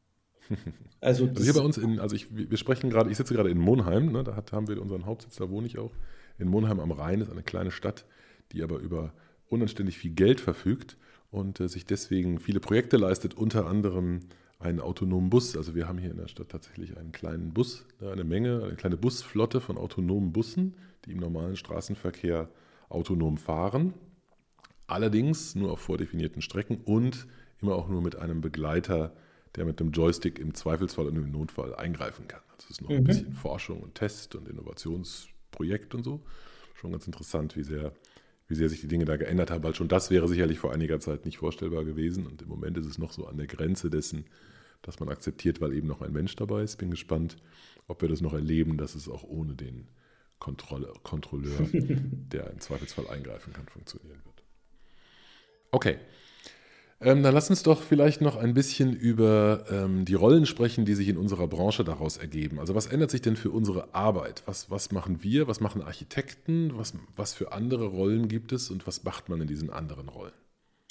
[1.03, 3.57] Also, also hier bei uns, in, also ich, wir sprechen gerade, ich sitze gerade in
[3.57, 5.91] Monheim, ne, da hat, haben wir unseren Hauptsitz, da wohne ich auch.
[6.39, 8.05] In Monheim am Rhein ist eine kleine Stadt,
[8.53, 9.13] die aber über
[9.49, 10.97] unanständig viel Geld verfügt
[11.33, 14.21] und äh, sich deswegen viele Projekte leistet, unter anderem
[14.59, 15.57] einen autonomen Bus.
[15.57, 18.75] Also wir haben hier in der Stadt tatsächlich einen kleinen Bus, ne, eine Menge, eine
[18.75, 20.75] kleine Busflotte von autonomen Bussen,
[21.05, 22.49] die im normalen Straßenverkehr
[22.87, 23.93] autonom fahren.
[24.85, 27.27] Allerdings nur auf vordefinierten Strecken und
[27.61, 29.13] immer auch nur mit einem Begleiter,
[29.55, 32.41] der mit dem Joystick im Zweifelsfall und im Notfall eingreifen kann.
[32.51, 32.97] Also es ist noch mhm.
[32.97, 36.21] ein bisschen Forschung und Test und Innovationsprojekt und so.
[36.75, 37.91] Schon ganz interessant, wie sehr,
[38.47, 40.99] wie sehr sich die Dinge da geändert haben, weil schon das wäre sicherlich vor einiger
[40.99, 42.27] Zeit nicht vorstellbar gewesen.
[42.27, 44.25] Und im Moment ist es noch so an der Grenze dessen,
[44.81, 46.77] dass man akzeptiert, weil eben noch ein Mensch dabei ist.
[46.77, 47.37] Bin gespannt,
[47.87, 49.87] ob wir das noch erleben, dass es auch ohne den
[50.39, 54.43] Kontrolle, Kontrolleur, der im Zweifelsfall eingreifen kann, funktionieren wird.
[55.71, 55.97] Okay,
[57.03, 60.93] ähm, dann lass uns doch vielleicht noch ein bisschen über ähm, die Rollen sprechen, die
[60.93, 62.59] sich in unserer Branche daraus ergeben.
[62.59, 64.43] Also was ändert sich denn für unsere Arbeit?
[64.45, 65.47] Was, was machen wir?
[65.47, 66.71] Was machen Architekten?
[66.75, 70.33] Was, was für andere Rollen gibt es und was macht man in diesen anderen Rollen?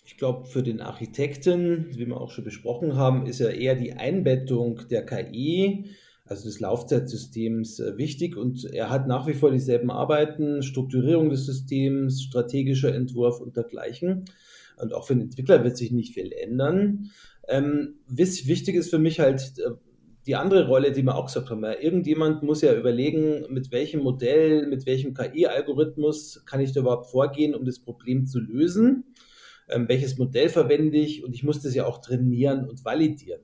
[0.05, 3.93] Ich glaube, für den Architekten, wie wir auch schon besprochen haben, ist ja eher die
[3.93, 5.87] Einbettung der KI,
[6.25, 8.37] also des Laufzeitsystems, äh, wichtig.
[8.37, 14.25] Und er hat nach wie vor dieselben Arbeiten, Strukturierung des Systems, strategischer Entwurf und dergleichen
[14.83, 17.11] und auch für den Entwickler wird sich nicht viel ändern.
[17.49, 19.70] Ähm, wichtig ist für mich halt äh,
[20.26, 21.64] die andere Rolle, die wir auch gesagt haben.
[21.64, 27.55] Irgendjemand muss ja überlegen, mit welchem Modell, mit welchem KI-Algorithmus kann ich da überhaupt vorgehen,
[27.55, 29.05] um das Problem zu lösen.
[29.68, 33.41] Ähm, welches Modell verwende ich und ich muss das ja auch trainieren und validieren.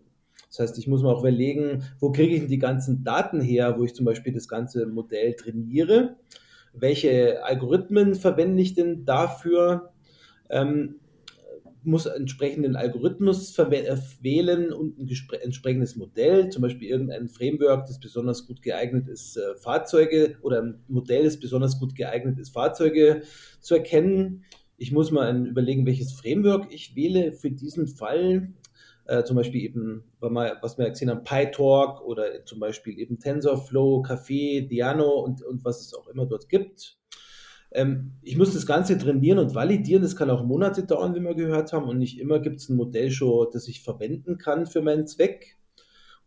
[0.49, 3.76] Das heißt, ich muss mir auch überlegen, wo kriege ich denn die ganzen Daten her,
[3.78, 6.16] wo ich zum Beispiel das ganze Modell trainiere?
[6.72, 9.93] Welche Algorithmen verwende ich denn dafür?
[10.49, 11.01] Ähm,
[11.89, 15.09] muss entsprechenden Algorithmus äh, wählen und ein
[15.43, 20.84] entsprechendes Modell, zum Beispiel irgendein Framework, das besonders gut geeignet ist, äh, Fahrzeuge oder ein
[20.86, 23.22] Modell, das besonders gut geeignet ist, Fahrzeuge
[23.61, 24.45] zu erkennen.
[24.76, 28.53] Ich muss mal überlegen, welches Framework ich wähle für diesen Fall.
[29.07, 34.68] Äh, zum Beispiel eben, was wir gesehen haben, PyTorch oder zum Beispiel eben TensorFlow, Café,
[34.68, 36.97] Diano und, und was es auch immer dort gibt.
[37.73, 40.03] Ähm, ich muss das Ganze trainieren und validieren.
[40.03, 41.89] Das kann auch Monate dauern, wie wir gehört haben.
[41.89, 45.59] Und nicht immer gibt es ein Modell schon, das ich verwenden kann für meinen Zweck.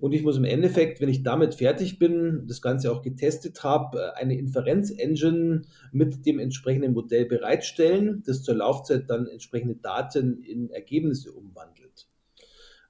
[0.01, 4.15] Und ich muss im Endeffekt, wenn ich damit fertig bin, das Ganze auch getestet habe,
[4.15, 5.61] eine Inferenz-Engine
[5.91, 12.07] mit dem entsprechenden Modell bereitstellen, das zur Laufzeit dann entsprechende Daten in Ergebnisse umwandelt.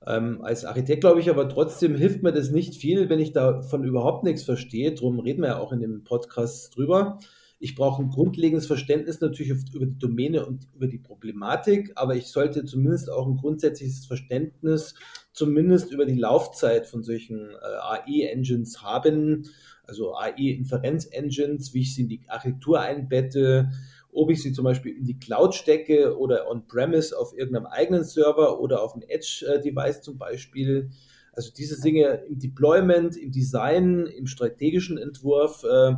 [0.07, 3.83] Ähm, als Architekt glaube ich aber trotzdem hilft mir das nicht viel, wenn ich davon
[3.83, 4.93] überhaupt nichts verstehe.
[4.93, 7.19] Darum reden wir ja auch in dem Podcast drüber.
[7.63, 12.25] Ich brauche ein grundlegendes Verständnis natürlich über die Domäne und über die Problematik, aber ich
[12.25, 14.95] sollte zumindest auch ein grundsätzliches Verständnis
[15.31, 19.47] zumindest über die Laufzeit von solchen äh, AI-Engines haben,
[19.83, 23.69] also AI-Inferenz-Engines, wie ich sie in die Architektur einbette,
[24.11, 28.59] ob ich sie zum Beispiel in die Cloud stecke oder on-premise auf irgendeinem eigenen Server
[28.59, 30.89] oder auf einem Edge-Device zum Beispiel.
[31.31, 35.93] Also diese Dinge im Deployment, im Design, im strategischen Entwurf äh,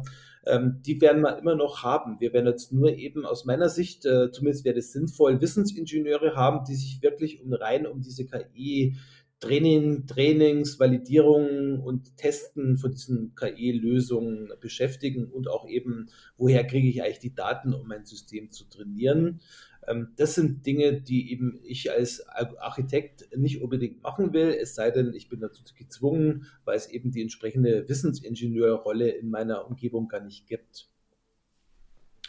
[0.45, 2.19] ähm, die werden wir immer noch haben.
[2.19, 6.65] Wir werden jetzt nur eben aus meiner Sicht, äh, zumindest wäre das sinnvoll, Wissensingenieure haben,
[6.65, 8.95] die sich wirklich um rein um diese KI
[9.43, 17.03] Training, Trainings, Validierung und Testen von diesen KI-Lösungen beschäftigen und auch eben, woher kriege ich
[17.03, 19.41] eigentlich die Daten, um mein System zu trainieren.
[19.88, 24.91] Ähm, das sind Dinge, die eben ich als Architekt nicht unbedingt machen will, es sei
[24.91, 30.23] denn, ich bin dazu gezwungen, weil es eben die entsprechende Wissensingenieurrolle in meiner Umgebung gar
[30.23, 30.88] nicht gibt.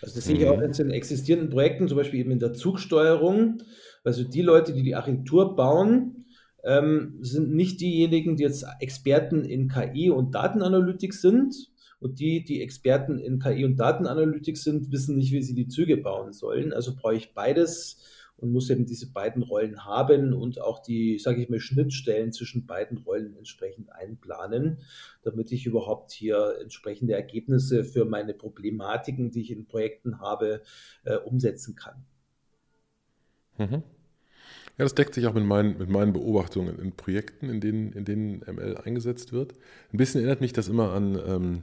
[0.03, 0.65] Also das sehe ich auch mhm.
[0.65, 3.63] in existierenden Projekten, zum Beispiel eben in der Zugsteuerung.
[4.03, 6.27] Also die Leute, die die Architektur bauen,
[6.65, 11.55] ähm, sind nicht diejenigen, die jetzt Experten in KI und Datenanalytik sind,
[12.01, 15.97] und die, die Experten in KI und Datenanalytik sind, wissen nicht, wie sie die Züge
[15.97, 16.73] bauen sollen.
[16.73, 18.03] Also brauche ich beides
[18.37, 22.67] und muss eben diese beiden Rollen haben und auch die, sage ich mal, Schnittstellen zwischen
[22.67, 24.79] beiden Rollen entsprechend einplanen,
[25.23, 30.63] damit ich überhaupt hier entsprechende Ergebnisse für meine Problematiken, die ich in Projekten habe,
[31.05, 32.05] äh, umsetzen kann.
[33.59, 33.83] Mhm.
[34.77, 38.05] Ja, das deckt sich auch mit meinen, mit meinen Beobachtungen in Projekten, in denen, in
[38.05, 39.55] denen ML eingesetzt wird.
[39.93, 41.63] Ein bisschen erinnert mich das immer an ähm,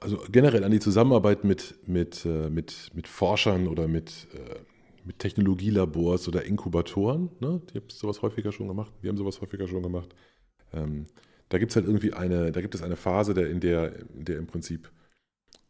[0.00, 4.60] also generell an die Zusammenarbeit mit, mit, äh, mit, mit Forschern oder mit, äh,
[5.04, 7.30] mit Technologielabors oder Inkubatoren.
[7.40, 7.60] Ne?
[7.72, 8.92] Die haben sowas häufiger schon gemacht.
[9.00, 10.14] Wir haben sowas häufiger schon gemacht.
[10.72, 11.06] ähm,
[11.48, 14.24] da gibt es halt irgendwie eine, da gibt es eine Phase, der, in, der, in
[14.24, 14.90] der im Prinzip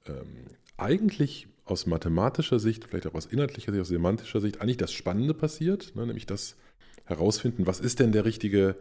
[0.06, 4.92] ähm, eigentlich aus mathematischer Sicht, vielleicht auch aus inhaltlicher Sicht, aus semantischer Sicht, eigentlich das
[4.92, 6.56] Spannende passiert, ne, nämlich das
[7.04, 8.76] herausfinden, was ist denn der richtige,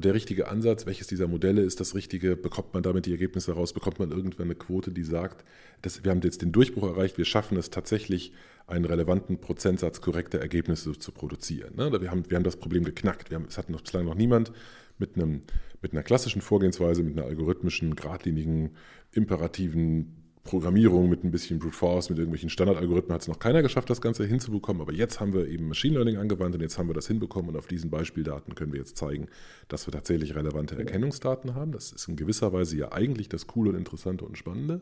[0.00, 3.72] der richtige Ansatz, welches dieser Modelle ist das richtige, bekommt man damit die Ergebnisse raus,
[3.72, 5.44] bekommt man irgendwann eine Quote, die sagt,
[5.82, 8.32] dass wir haben jetzt den Durchbruch erreicht, wir schaffen es tatsächlich,
[8.66, 11.74] einen relevanten Prozentsatz korrekter Ergebnisse zu produzieren.
[11.76, 11.90] Ne?
[12.00, 13.30] Wir, haben, wir haben das Problem geknackt.
[13.30, 14.52] Wir haben, es hat noch bislang noch niemand
[14.98, 15.42] mit, einem,
[15.82, 18.70] mit einer klassischen Vorgehensweise, mit einer algorithmischen, geradlinigen,
[19.10, 23.88] imperativen Programmierung mit ein bisschen Brute Force, mit irgendwelchen Standardalgorithmen hat es noch keiner geschafft,
[23.90, 24.82] das Ganze hinzubekommen.
[24.82, 27.50] Aber jetzt haben wir eben Machine Learning angewandt und jetzt haben wir das hinbekommen.
[27.50, 29.28] Und auf diesen Beispieldaten können wir jetzt zeigen,
[29.68, 31.70] dass wir tatsächlich relevante Erkennungsdaten haben.
[31.70, 34.80] Das ist in gewisser Weise ja eigentlich das Coole und Interessante und Spannende.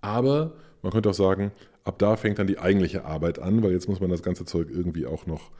[0.00, 1.52] Aber man könnte auch sagen,
[1.84, 4.68] ab da fängt dann die eigentliche Arbeit an, weil jetzt muss man das ganze Zeug
[4.70, 5.50] irgendwie auch noch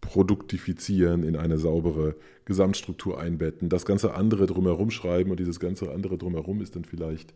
[0.00, 6.18] produktifizieren, in eine saubere Gesamtstruktur einbetten, das ganze andere drumherum schreiben und dieses ganze andere
[6.18, 7.34] drumherum ist dann vielleicht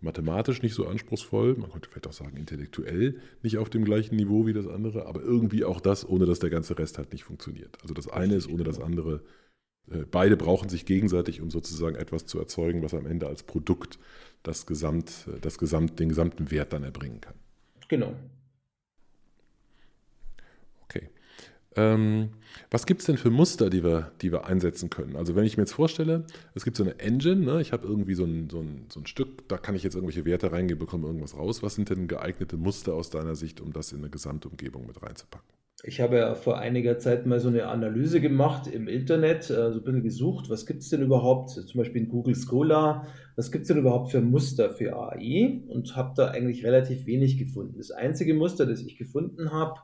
[0.00, 4.46] mathematisch nicht so anspruchsvoll, man könnte vielleicht auch sagen intellektuell nicht auf dem gleichen Niveau
[4.46, 7.78] wie das andere, aber irgendwie auch das, ohne dass der ganze Rest halt nicht funktioniert.
[7.82, 9.22] Also das eine ist ohne das andere.
[9.90, 13.98] Äh, beide brauchen sich gegenseitig, um sozusagen etwas zu erzeugen, was am Ende als Produkt
[14.42, 17.34] das Gesamt, das Gesamt, den gesamten Wert dann erbringen kann.
[17.88, 18.14] Genau.
[21.76, 22.30] Ähm,
[22.70, 25.16] was gibt es denn für Muster, die wir, die wir einsetzen können?
[25.16, 27.60] Also wenn ich mir jetzt vorstelle, es gibt so eine Engine, ne?
[27.60, 30.24] ich habe irgendwie so ein, so, ein, so ein Stück, da kann ich jetzt irgendwelche
[30.24, 31.62] Werte reingeben, bekomme irgendwas raus.
[31.62, 35.48] Was sind denn geeignete Muster aus deiner Sicht, um das in eine Gesamtumgebung mit reinzupacken?
[35.82, 39.78] Ich habe ja vor einiger Zeit mal so eine Analyse gemacht im Internet, äh, so
[39.78, 43.06] ein bisschen gesucht, was gibt es denn überhaupt, zum Beispiel in Google Scholar,
[43.36, 47.38] was gibt es denn überhaupt für Muster für AI und habe da eigentlich relativ wenig
[47.38, 47.78] gefunden.
[47.78, 49.80] Das einzige Muster, das ich gefunden habe,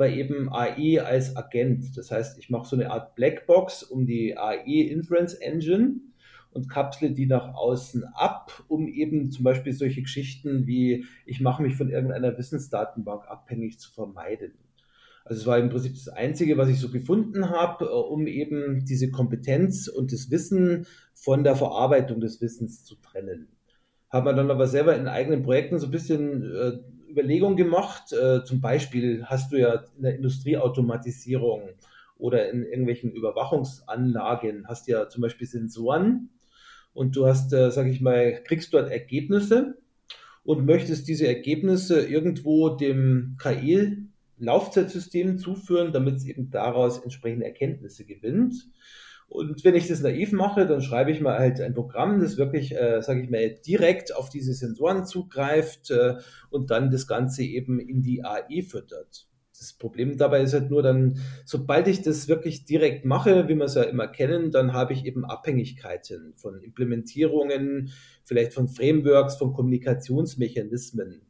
[0.00, 1.96] war eben AI als Agent.
[1.96, 6.00] Das heißt, ich mache so eine Art Blackbox um die AI Inference Engine
[6.52, 11.62] und kapsle die nach außen ab, um eben zum Beispiel solche Geschichten wie ich mache
[11.62, 14.54] mich von irgendeiner Wissensdatenbank abhängig zu vermeiden.
[15.24, 18.84] Also es war im Prinzip das Einzige, was ich so gefunden habe, äh, um eben
[18.86, 23.48] diese Kompetenz und das Wissen von der Verarbeitung des Wissens zu trennen.
[24.08, 26.78] Haben wir dann aber selber in eigenen Projekten so ein bisschen äh,
[27.10, 28.12] Überlegung gemacht.
[28.12, 31.70] Äh, zum Beispiel hast du ja in der Industrieautomatisierung
[32.16, 36.30] oder in irgendwelchen Überwachungsanlagen hast ja zum Beispiel Sensoren
[36.92, 39.78] und du hast, äh, sag ich mal, kriegst dort Ergebnisse
[40.44, 48.54] und möchtest diese Ergebnisse irgendwo dem KI-Laufzeitsystem zuführen, damit es eben daraus entsprechende Erkenntnisse gewinnt.
[49.30, 52.74] Und wenn ich das naiv mache, dann schreibe ich mal halt ein Programm, das wirklich,
[52.74, 56.16] äh, sage ich mal, direkt auf diese Sensoren zugreift äh,
[56.50, 59.28] und dann das Ganze eben in die AI füttert.
[59.56, 63.66] Das Problem dabei ist halt nur dann, sobald ich das wirklich direkt mache, wie wir
[63.66, 67.92] es ja immer kennen, dann habe ich eben Abhängigkeiten von Implementierungen,
[68.24, 71.22] vielleicht von Frameworks, von Kommunikationsmechanismen.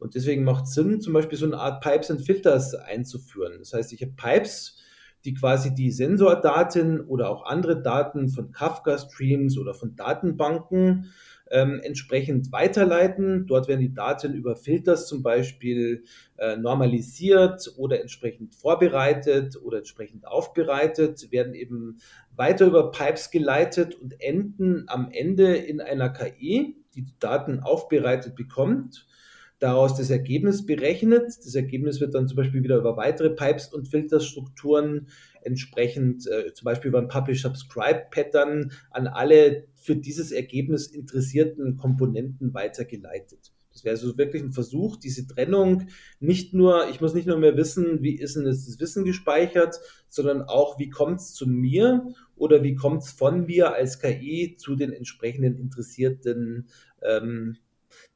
[0.00, 3.58] Und deswegen macht es Sinn, zum Beispiel so eine Art Pipes and Filters einzuführen.
[3.60, 4.80] Das heißt, ich habe Pipes,
[5.24, 11.12] die quasi die Sensordaten oder auch andere Daten von Kafka-Streams oder von Datenbanken
[11.50, 13.46] ähm, entsprechend weiterleiten.
[13.46, 16.04] Dort werden die Daten über Filters zum Beispiel
[16.36, 21.98] äh, normalisiert oder entsprechend vorbereitet oder entsprechend aufbereitet, werden eben
[22.36, 28.36] weiter über Pipes geleitet und enden am Ende in einer KI, die die Daten aufbereitet
[28.36, 29.06] bekommt
[29.64, 31.24] daraus das Ergebnis berechnet.
[31.38, 35.08] Das Ergebnis wird dann zum Beispiel wieder über weitere Pipes und Filterstrukturen
[35.40, 43.52] entsprechend, äh, zum Beispiel über ein Publish-Subscribe-Pattern an alle für dieses Ergebnis interessierten Komponenten weitergeleitet.
[43.72, 45.86] Das wäre so wirklich ein Versuch, diese Trennung
[46.20, 50.42] nicht nur, ich muss nicht nur mehr wissen, wie ist denn das Wissen gespeichert, sondern
[50.42, 52.06] auch, wie kommt es zu mir
[52.36, 56.68] oder wie kommt es von mir als KI zu den entsprechenden interessierten
[57.02, 57.56] ähm,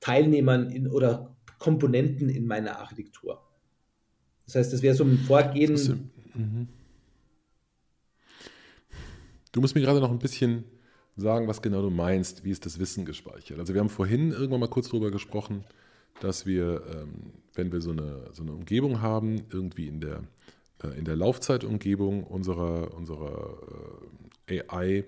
[0.01, 3.43] Teilnehmern in, oder Komponenten in meiner Architektur.
[4.47, 6.11] Das heißt, das wäre so ein Vorgehen.
[6.35, 6.69] Mhm.
[9.53, 10.65] Du musst mir gerade noch ein bisschen
[11.17, 13.59] sagen, was genau du meinst, wie ist das Wissen gespeichert.
[13.59, 15.65] Also wir haben vorhin irgendwann mal kurz darüber gesprochen,
[16.21, 20.23] dass wir, ähm, wenn wir so eine, so eine Umgebung haben, irgendwie in der,
[20.83, 23.59] äh, in der Laufzeitumgebung unserer, unserer
[24.47, 25.05] äh, AI,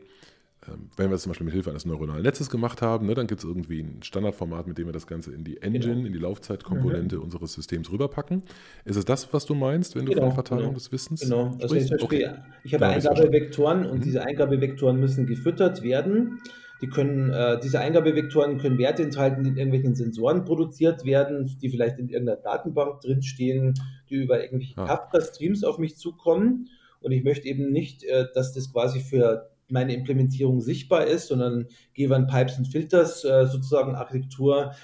[0.67, 3.41] wenn wir das zum Beispiel mit Hilfe eines neuronalen Netzes gemacht haben, ne, dann gibt
[3.41, 6.07] es irgendwie ein Standardformat, mit dem wir das Ganze in die Engine, genau.
[6.07, 7.23] in die Laufzeitkomponente mhm.
[7.23, 8.43] unseres Systems rüberpacken.
[8.85, 10.75] Ist es das, was du meinst, wenn du genau, von Verteilung genau.
[10.75, 11.57] des Wissens Genau.
[11.61, 12.31] Also ich, Beispiel, okay.
[12.65, 14.03] ich habe Eingabevektoren und mhm.
[14.03, 16.41] diese Eingabevektoren müssen gefüttert werden.
[16.83, 21.69] Die können, äh, diese Eingabevektoren können Werte enthalten, die in irgendwelchen Sensoren produziert werden, die
[21.69, 23.75] vielleicht in irgendeiner Datenbank drinstehen,
[24.09, 24.87] die über irgendwelche ah.
[24.87, 26.69] Kafka-Streams auf mich zukommen.
[27.01, 31.67] Und ich möchte eben nicht, äh, dass das quasi für meine Implementierung sichtbar ist, sondern
[31.97, 34.75] G1 Pipes und Filters äh, sozusagen Architektur,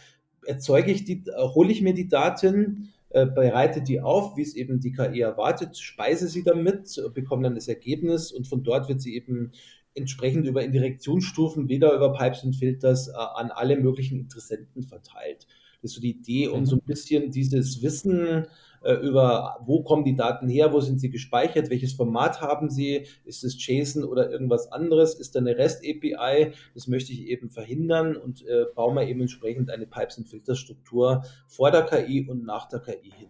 [0.46, 4.80] erzeuge ich die, hole ich mir die Daten, äh, bereite die auf, wie es eben
[4.80, 9.14] die KI erwartet, speise sie damit, bekomme dann das Ergebnis und von dort wird sie
[9.14, 9.52] eben
[9.94, 15.46] entsprechend über Indirektionsstufen, wieder über Pipes und Filters äh, an alle möglichen Interessenten verteilt.
[15.82, 18.46] Das ist so die Idee, um so ein bisschen dieses Wissen
[18.86, 23.06] äh, über, wo kommen die Daten her, wo sind sie gespeichert, welches Format haben sie,
[23.24, 28.16] ist es JSON oder irgendwas anderes, ist da eine REST-API, das möchte ich eben verhindern
[28.16, 32.68] und äh, baue mal eben entsprechend eine Pipes- und Filterstruktur vor der KI und nach
[32.68, 33.28] der KI hin.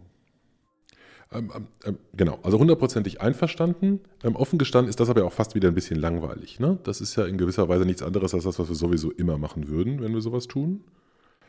[1.33, 4.01] Ähm, ähm, ähm, genau, also hundertprozentig einverstanden.
[4.23, 6.61] Ähm, offen gestanden ist das aber auch fast wieder ein bisschen langweilig.
[6.61, 6.79] Ne?
[6.85, 9.69] Das ist ja in gewisser Weise nichts anderes als das, was wir sowieso immer machen
[9.69, 10.85] würden, wenn wir sowas tun.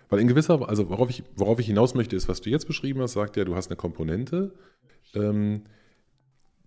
[0.09, 2.67] Weil in gewisser Weise, also worauf ich, worauf ich hinaus möchte, ist, was du jetzt
[2.67, 4.53] beschrieben hast, sagt ja, du hast eine Komponente.
[5.13, 5.63] Ähm,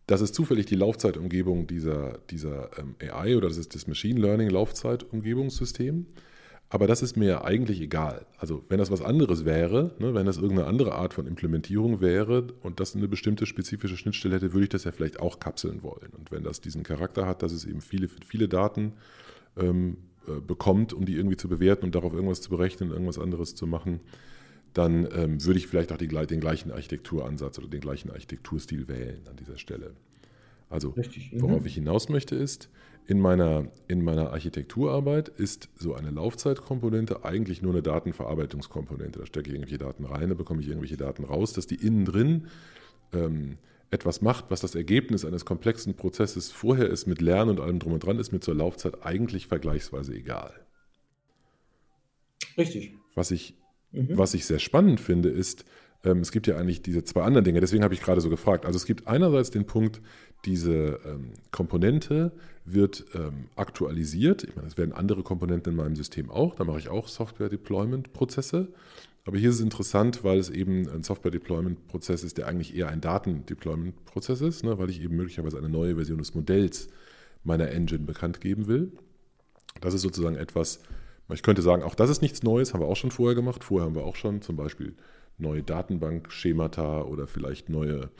[0.07, 4.51] das ist zufällig die Laufzeitumgebung dieser, dieser ähm, AI oder das ist das Machine Learning
[4.51, 6.07] Laufzeitumgebungssystem.
[6.72, 8.26] Aber das ist mir eigentlich egal.
[8.38, 12.47] Also wenn das was anderes wäre, ne, wenn das irgendeine andere Art von Implementierung wäre
[12.62, 16.11] und das eine bestimmte spezifische Schnittstelle hätte, würde ich das ja vielleicht auch kapseln wollen.
[16.16, 18.93] Und wenn das diesen Charakter hat, dass es eben viele, viele Daten
[19.57, 19.97] ähm,
[20.27, 23.66] äh, bekommt, um die irgendwie zu bewerten und darauf irgendwas zu berechnen, irgendwas anderes zu
[23.66, 24.01] machen,
[24.75, 29.21] dann ähm, würde ich vielleicht auch die, den gleichen Architekturansatz oder den gleichen Architekturstil wählen
[29.29, 29.95] an dieser Stelle.
[30.68, 32.71] Also, Richtig, worauf ich hinaus möchte, ist,
[33.09, 39.18] in meiner, in meiner Architekturarbeit ist so eine Laufzeitkomponente eigentlich nur eine Datenverarbeitungskomponente.
[39.18, 42.05] Da stecke ich irgendwelche Daten rein, da bekomme ich irgendwelche Daten raus, dass die innen
[42.05, 42.47] drin
[43.12, 43.59] ähm,
[43.91, 47.93] etwas macht, was das Ergebnis eines komplexen Prozesses vorher ist, mit Lernen und allem drum
[47.93, 50.53] und dran, ist mir zur Laufzeit eigentlich vergleichsweise egal.
[52.57, 52.95] Richtig.
[53.14, 53.55] Was ich,
[53.93, 54.16] mhm.
[54.16, 55.64] was ich sehr spannend finde, ist,
[56.05, 58.64] ähm, es gibt ja eigentlich diese zwei anderen Dinge, deswegen habe ich gerade so gefragt.
[58.64, 60.01] Also es gibt einerseits den Punkt,
[60.45, 62.32] diese ähm, Komponente
[62.64, 64.45] wird ähm, aktualisiert.
[64.45, 66.55] Ich meine, es werden andere Komponenten in meinem System auch.
[66.55, 68.68] Da mache ich auch Software-Deployment-Prozesse.
[69.31, 73.01] Aber hier ist es interessant, weil es eben ein Software-Deployment-Prozess ist, der eigentlich eher ein
[73.01, 76.89] Daten-Deployment-Prozess ist, ne, weil ich eben möglicherweise eine neue Version des Modells
[77.45, 78.91] meiner Engine bekannt geben will.
[79.81, 80.81] Das ist sozusagen etwas,
[81.33, 83.62] ich könnte sagen, auch das ist nichts Neues, haben wir auch schon vorher gemacht.
[83.62, 84.97] Vorher haben wir auch schon zum Beispiel
[85.39, 88.11] neue Datenbankschemata oder vielleicht neue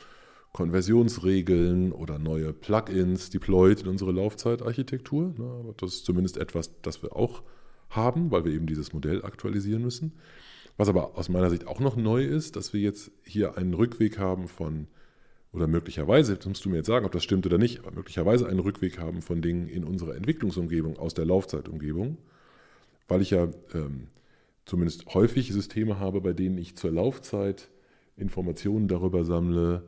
[0.53, 5.73] Konversionsregeln oder neue Plugins deployed in unsere Laufzeitarchitektur.
[5.75, 7.43] Das ist zumindest etwas, das wir auch
[7.89, 10.13] haben, weil wir eben dieses Modell aktualisieren müssen.
[10.81, 14.17] Was aber aus meiner Sicht auch noch neu ist, dass wir jetzt hier einen Rückweg
[14.17, 14.87] haben von,
[15.53, 18.47] oder möglicherweise, das musst du mir jetzt sagen, ob das stimmt oder nicht, aber möglicherweise
[18.47, 22.17] einen Rückweg haben von Dingen in unserer Entwicklungsumgebung aus der Laufzeitumgebung,
[23.07, 24.07] weil ich ja ähm,
[24.65, 27.69] zumindest häufig Systeme habe, bei denen ich zur Laufzeit
[28.17, 29.83] Informationen darüber sammle,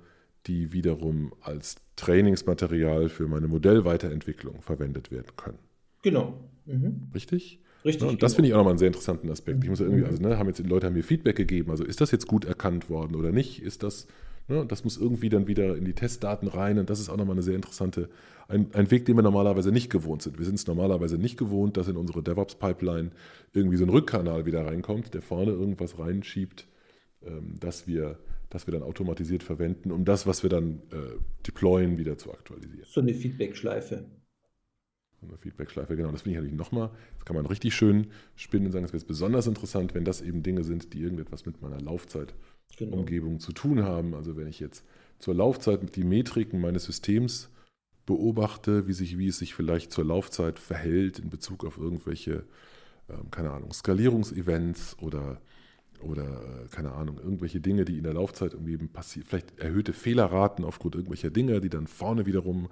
[0.45, 5.57] die wiederum als Trainingsmaterial für meine Modellweiterentwicklung verwendet werden können.
[6.03, 6.39] Genau.
[6.67, 7.07] Mhm.
[7.15, 7.63] Richtig?
[7.85, 8.03] Richtig.
[8.03, 8.35] Ja, und das genau.
[8.35, 9.63] finde ich auch nochmal einen sehr interessanten Aspekt.
[9.63, 10.09] Ich muss ja irgendwie, mhm.
[10.09, 12.45] also ne, haben jetzt die Leute haben mir Feedback gegeben, also ist das jetzt gut
[12.45, 13.61] erkannt worden oder nicht?
[13.61, 14.07] Ist das,
[14.47, 17.35] ne, das muss irgendwie dann wieder in die Testdaten rein und das ist auch nochmal
[17.35, 18.09] eine sehr interessante,
[18.47, 20.37] ein, ein Weg, den wir normalerweise nicht gewohnt sind.
[20.37, 23.11] Wir sind es normalerweise nicht gewohnt, dass in unsere DevOps-Pipeline
[23.53, 26.67] irgendwie so ein Rückkanal wieder reinkommt, der vorne irgendwas reinschiebt,
[27.25, 28.17] ähm, dass wir
[28.53, 32.85] das wir dann automatisiert verwenden, um das, was wir dann äh, deployen, wieder zu aktualisieren.
[32.87, 34.05] So eine Feedback-Schleife.
[35.27, 36.11] Eine Feedback-Schleife, genau.
[36.11, 39.07] Das finde ich natürlich nochmal, das kann man richtig schön spinnen und sagen, es wird
[39.07, 43.39] besonders interessant, wenn das eben Dinge sind, die irgendetwas mit meiner Laufzeitumgebung genau.
[43.39, 44.13] zu tun haben.
[44.13, 44.83] Also wenn ich jetzt
[45.19, 47.49] zur Laufzeit die Metriken meines Systems
[48.05, 52.43] beobachte, wie, sich, wie es sich vielleicht zur Laufzeit verhält in Bezug auf irgendwelche,
[53.09, 55.39] ähm, keine Ahnung, Skalierungsevents oder
[56.03, 60.65] oder äh, keine Ahnung, irgendwelche Dinge, die in der Laufzeit irgendwie passieren, vielleicht erhöhte Fehlerraten
[60.65, 62.67] aufgrund irgendwelcher Dinge, die dann vorne wiederum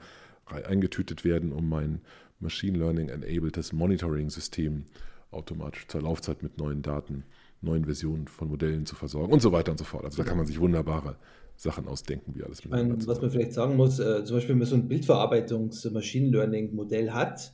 [0.45, 2.01] eingetütet werden, um mein
[2.41, 4.85] Machine Learning-enabledes Monitoring-System
[5.31, 7.23] automatisch zur Laufzeit mit neuen Daten,
[7.61, 10.03] neuen Versionen von Modellen zu versorgen und so weiter und so fort.
[10.03, 11.15] Also da kann man sich wunderbare
[11.55, 14.67] Sachen ausdenken, wie alles miteinander Was man vielleicht sagen muss, äh, zum Beispiel, wenn man
[14.67, 17.53] so ein Bildverarbeitungs-Machine Learning-Modell hat,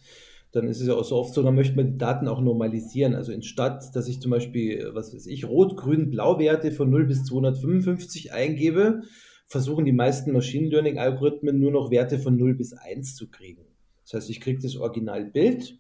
[0.54, 3.16] dann ist es ja auch so oft so, dann möchte man die Daten auch normalisieren.
[3.16, 7.26] Also anstatt, dass ich zum Beispiel, was weiß ich, Rot, Grün, Blau-Werte von 0 bis
[7.26, 9.02] 255 eingebe,
[9.46, 13.67] versuchen die meisten Machine Learning-Algorithmen nur noch Werte von 0 bis 1 zu kriegen.
[14.08, 15.78] Das heißt, ich kriege das Originalbild,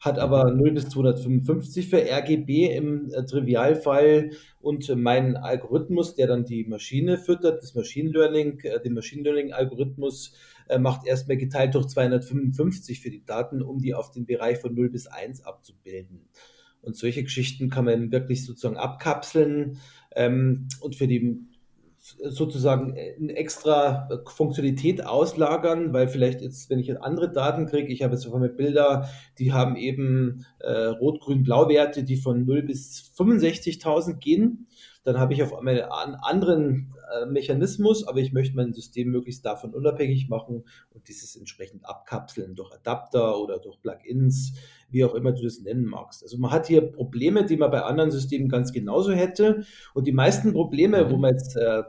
[0.00, 6.44] hat aber 0 bis 255 für RGB im äh, Trivialfall und mein Algorithmus, der dann
[6.44, 10.34] die Maschine füttert, das Machine Learning, äh, den Machine Learning Algorithmus
[10.68, 14.74] äh, macht erstmal geteilt durch 255 für die Daten, um die auf den Bereich von
[14.74, 16.28] 0 bis 1 abzubilden.
[16.80, 19.78] Und solche Geschichten kann man wirklich sozusagen abkapseln
[20.16, 21.47] ähm, und für die
[22.22, 28.14] sozusagen eine extra Funktionalität auslagern, weil vielleicht jetzt, wenn ich andere Daten kriege, ich habe
[28.14, 34.66] jetzt auf einmal Bilder, die haben eben äh, Rot-Grün-Blau-Werte, die von 0 bis 65.000 gehen.
[35.04, 39.44] Dann habe ich auf einmal einen anderen äh, Mechanismus, aber ich möchte mein System möglichst
[39.44, 44.52] davon unabhängig machen und dieses entsprechend abkapseln durch Adapter oder durch Plugins,
[44.90, 46.22] wie auch immer du das nennen magst.
[46.22, 49.64] Also man hat hier Probleme, die man bei anderen Systemen ganz genauso hätte.
[49.94, 51.84] Und die meisten Probleme, wo man jetzt äh,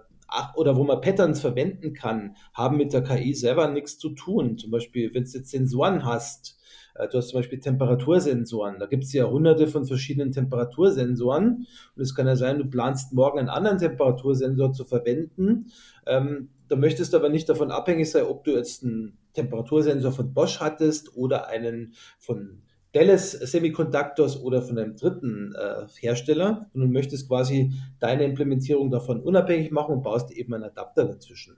[0.56, 4.58] oder wo man Patterns verwenden kann, haben mit der KI selber nichts zu tun.
[4.58, 6.60] Zum Beispiel, wenn du jetzt Sensoren hast,
[6.96, 8.80] äh, du hast zum Beispiel Temperatursensoren.
[8.80, 11.66] Da gibt es ja hunderte von verschiedenen Temperatursensoren.
[11.96, 15.72] Und es kann ja sein, du planst morgen einen anderen Temperatursensor zu verwenden.
[16.06, 20.34] Ähm, da möchtest du aber nicht davon abhängig sein, ob du jetzt einen Temperatursensor von
[20.34, 22.62] Bosch hattest oder einen von
[22.92, 29.22] Dallas Semiconductors oder von einem dritten äh, Hersteller und du möchtest quasi deine Implementierung davon
[29.22, 31.58] unabhängig machen und baust eben einen Adapter dazwischen.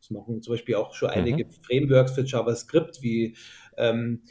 [0.00, 1.50] Das machen zum Beispiel auch schon einige mhm.
[1.62, 3.36] Frameworks für JavaScript wie
[3.76, 4.22] ähm,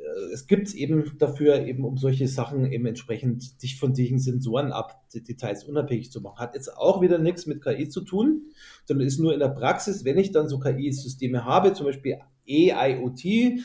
[0.00, 4.72] äh, es gibt eben dafür, eben um solche Sachen eben entsprechend sich von diesen Sensoren
[4.72, 6.38] ab, Details unabhängig zu machen.
[6.38, 8.50] Hat jetzt auch wieder nichts mit KI zu tun,
[8.84, 13.24] sondern ist nur in der Praxis, wenn ich dann so KI-Systeme habe, zum Beispiel EIoT,
[13.24, 13.60] äh,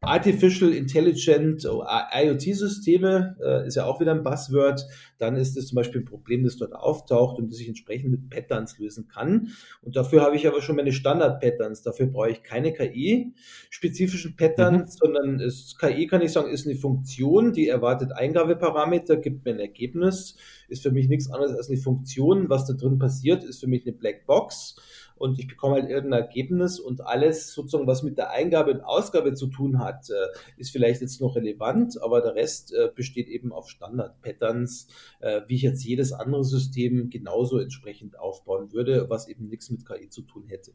[0.00, 4.86] Artificial Intelligent oh, IoT-Systeme äh, ist ja auch wieder ein Buzzword.
[5.18, 8.30] Dann ist es zum Beispiel ein Problem, das dort auftaucht und das ich entsprechend mit
[8.30, 9.48] Patterns lösen kann.
[9.82, 11.82] Und dafür habe ich aber schon meine Standard-Patterns.
[11.82, 14.98] Dafür brauche ich keine KI-spezifischen Patterns, mhm.
[14.98, 19.60] sondern es, KI kann ich sagen, ist eine Funktion, die erwartet Eingabeparameter, gibt mir ein
[19.60, 20.36] Ergebnis,
[20.68, 22.48] ist für mich nichts anderes als eine Funktion.
[22.48, 24.76] Was da drin passiert, ist für mich eine Blackbox
[25.18, 29.34] und ich bekomme halt irgendein Ergebnis und alles sozusagen, was mit der Eingabe und Ausgabe
[29.34, 30.14] zu tun hat, äh,
[30.56, 34.88] ist vielleicht jetzt noch relevant, aber der Rest äh, besteht eben auf Standard-Patterns,
[35.20, 39.86] äh, wie ich jetzt jedes andere System genauso entsprechend aufbauen würde, was eben nichts mit
[39.86, 40.72] KI zu tun hätte.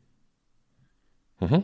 [1.40, 1.64] Mhm.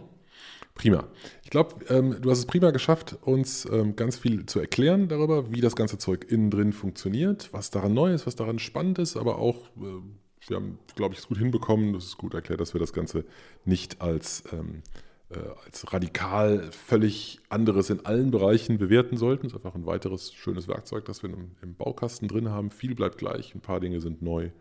[0.75, 1.09] Prima.
[1.43, 5.51] Ich glaube, ähm, du hast es prima geschafft, uns ähm, ganz viel zu erklären darüber,
[5.51, 9.17] wie das ganze Zeug innen drin funktioniert, was daran neu ist, was daran spannend ist,
[9.17, 10.01] aber auch äh,
[10.47, 11.93] wir haben, glaube ich, es gut hinbekommen.
[11.93, 13.25] Das ist gut erklärt, dass wir das Ganze
[13.65, 14.83] nicht als, ähm,
[15.29, 19.47] äh, als radikal völlig anderes in allen Bereichen bewerten sollten.
[19.47, 22.71] Es ist einfach ein weiteres schönes Werkzeug, das wir im, im Baukasten drin haben.
[22.71, 24.51] Viel bleibt gleich, ein paar Dinge sind neu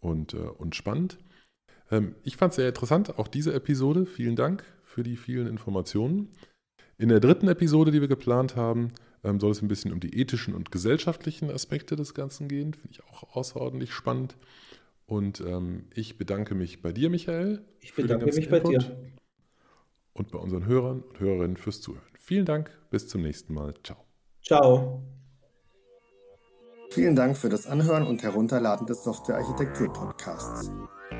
[0.00, 1.18] und, äh, und spannend.
[1.90, 4.06] Ähm, ich fand es sehr interessant, auch diese Episode.
[4.06, 6.28] Vielen Dank für die vielen Informationen.
[6.98, 8.92] In der dritten Episode, die wir geplant haben,
[9.24, 12.74] ähm, soll es ein bisschen um die ethischen und gesellschaftlichen Aspekte des Ganzen gehen.
[12.74, 14.36] Finde ich auch außerordentlich spannend.
[15.10, 17.64] Und ähm, ich bedanke mich bei dir, Michael.
[17.80, 18.78] Ich bedanke mich bei dir.
[20.12, 22.06] Und bei unseren Hörern und Hörerinnen fürs Zuhören.
[22.16, 23.74] Vielen Dank, bis zum nächsten Mal.
[23.82, 23.96] Ciao.
[24.40, 25.02] Ciao.
[26.90, 30.70] Vielen Dank für das Anhören und Herunterladen des Software-Architektur-Podcasts.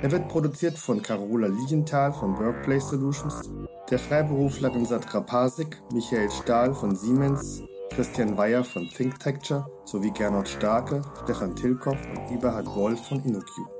[0.03, 3.51] Er wird produziert von Carola Lienthal von Workplace Solutions,
[3.91, 11.03] der Freiberuflerin Satra Pasik, Michael Stahl von Siemens, Christian Weyer von ThinkTecture sowie Gernot Starke,
[11.25, 13.80] Stefan Tilkoff und Eberhard Wolf von InnoQ.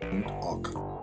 [0.00, 0.97] creativecommons.org.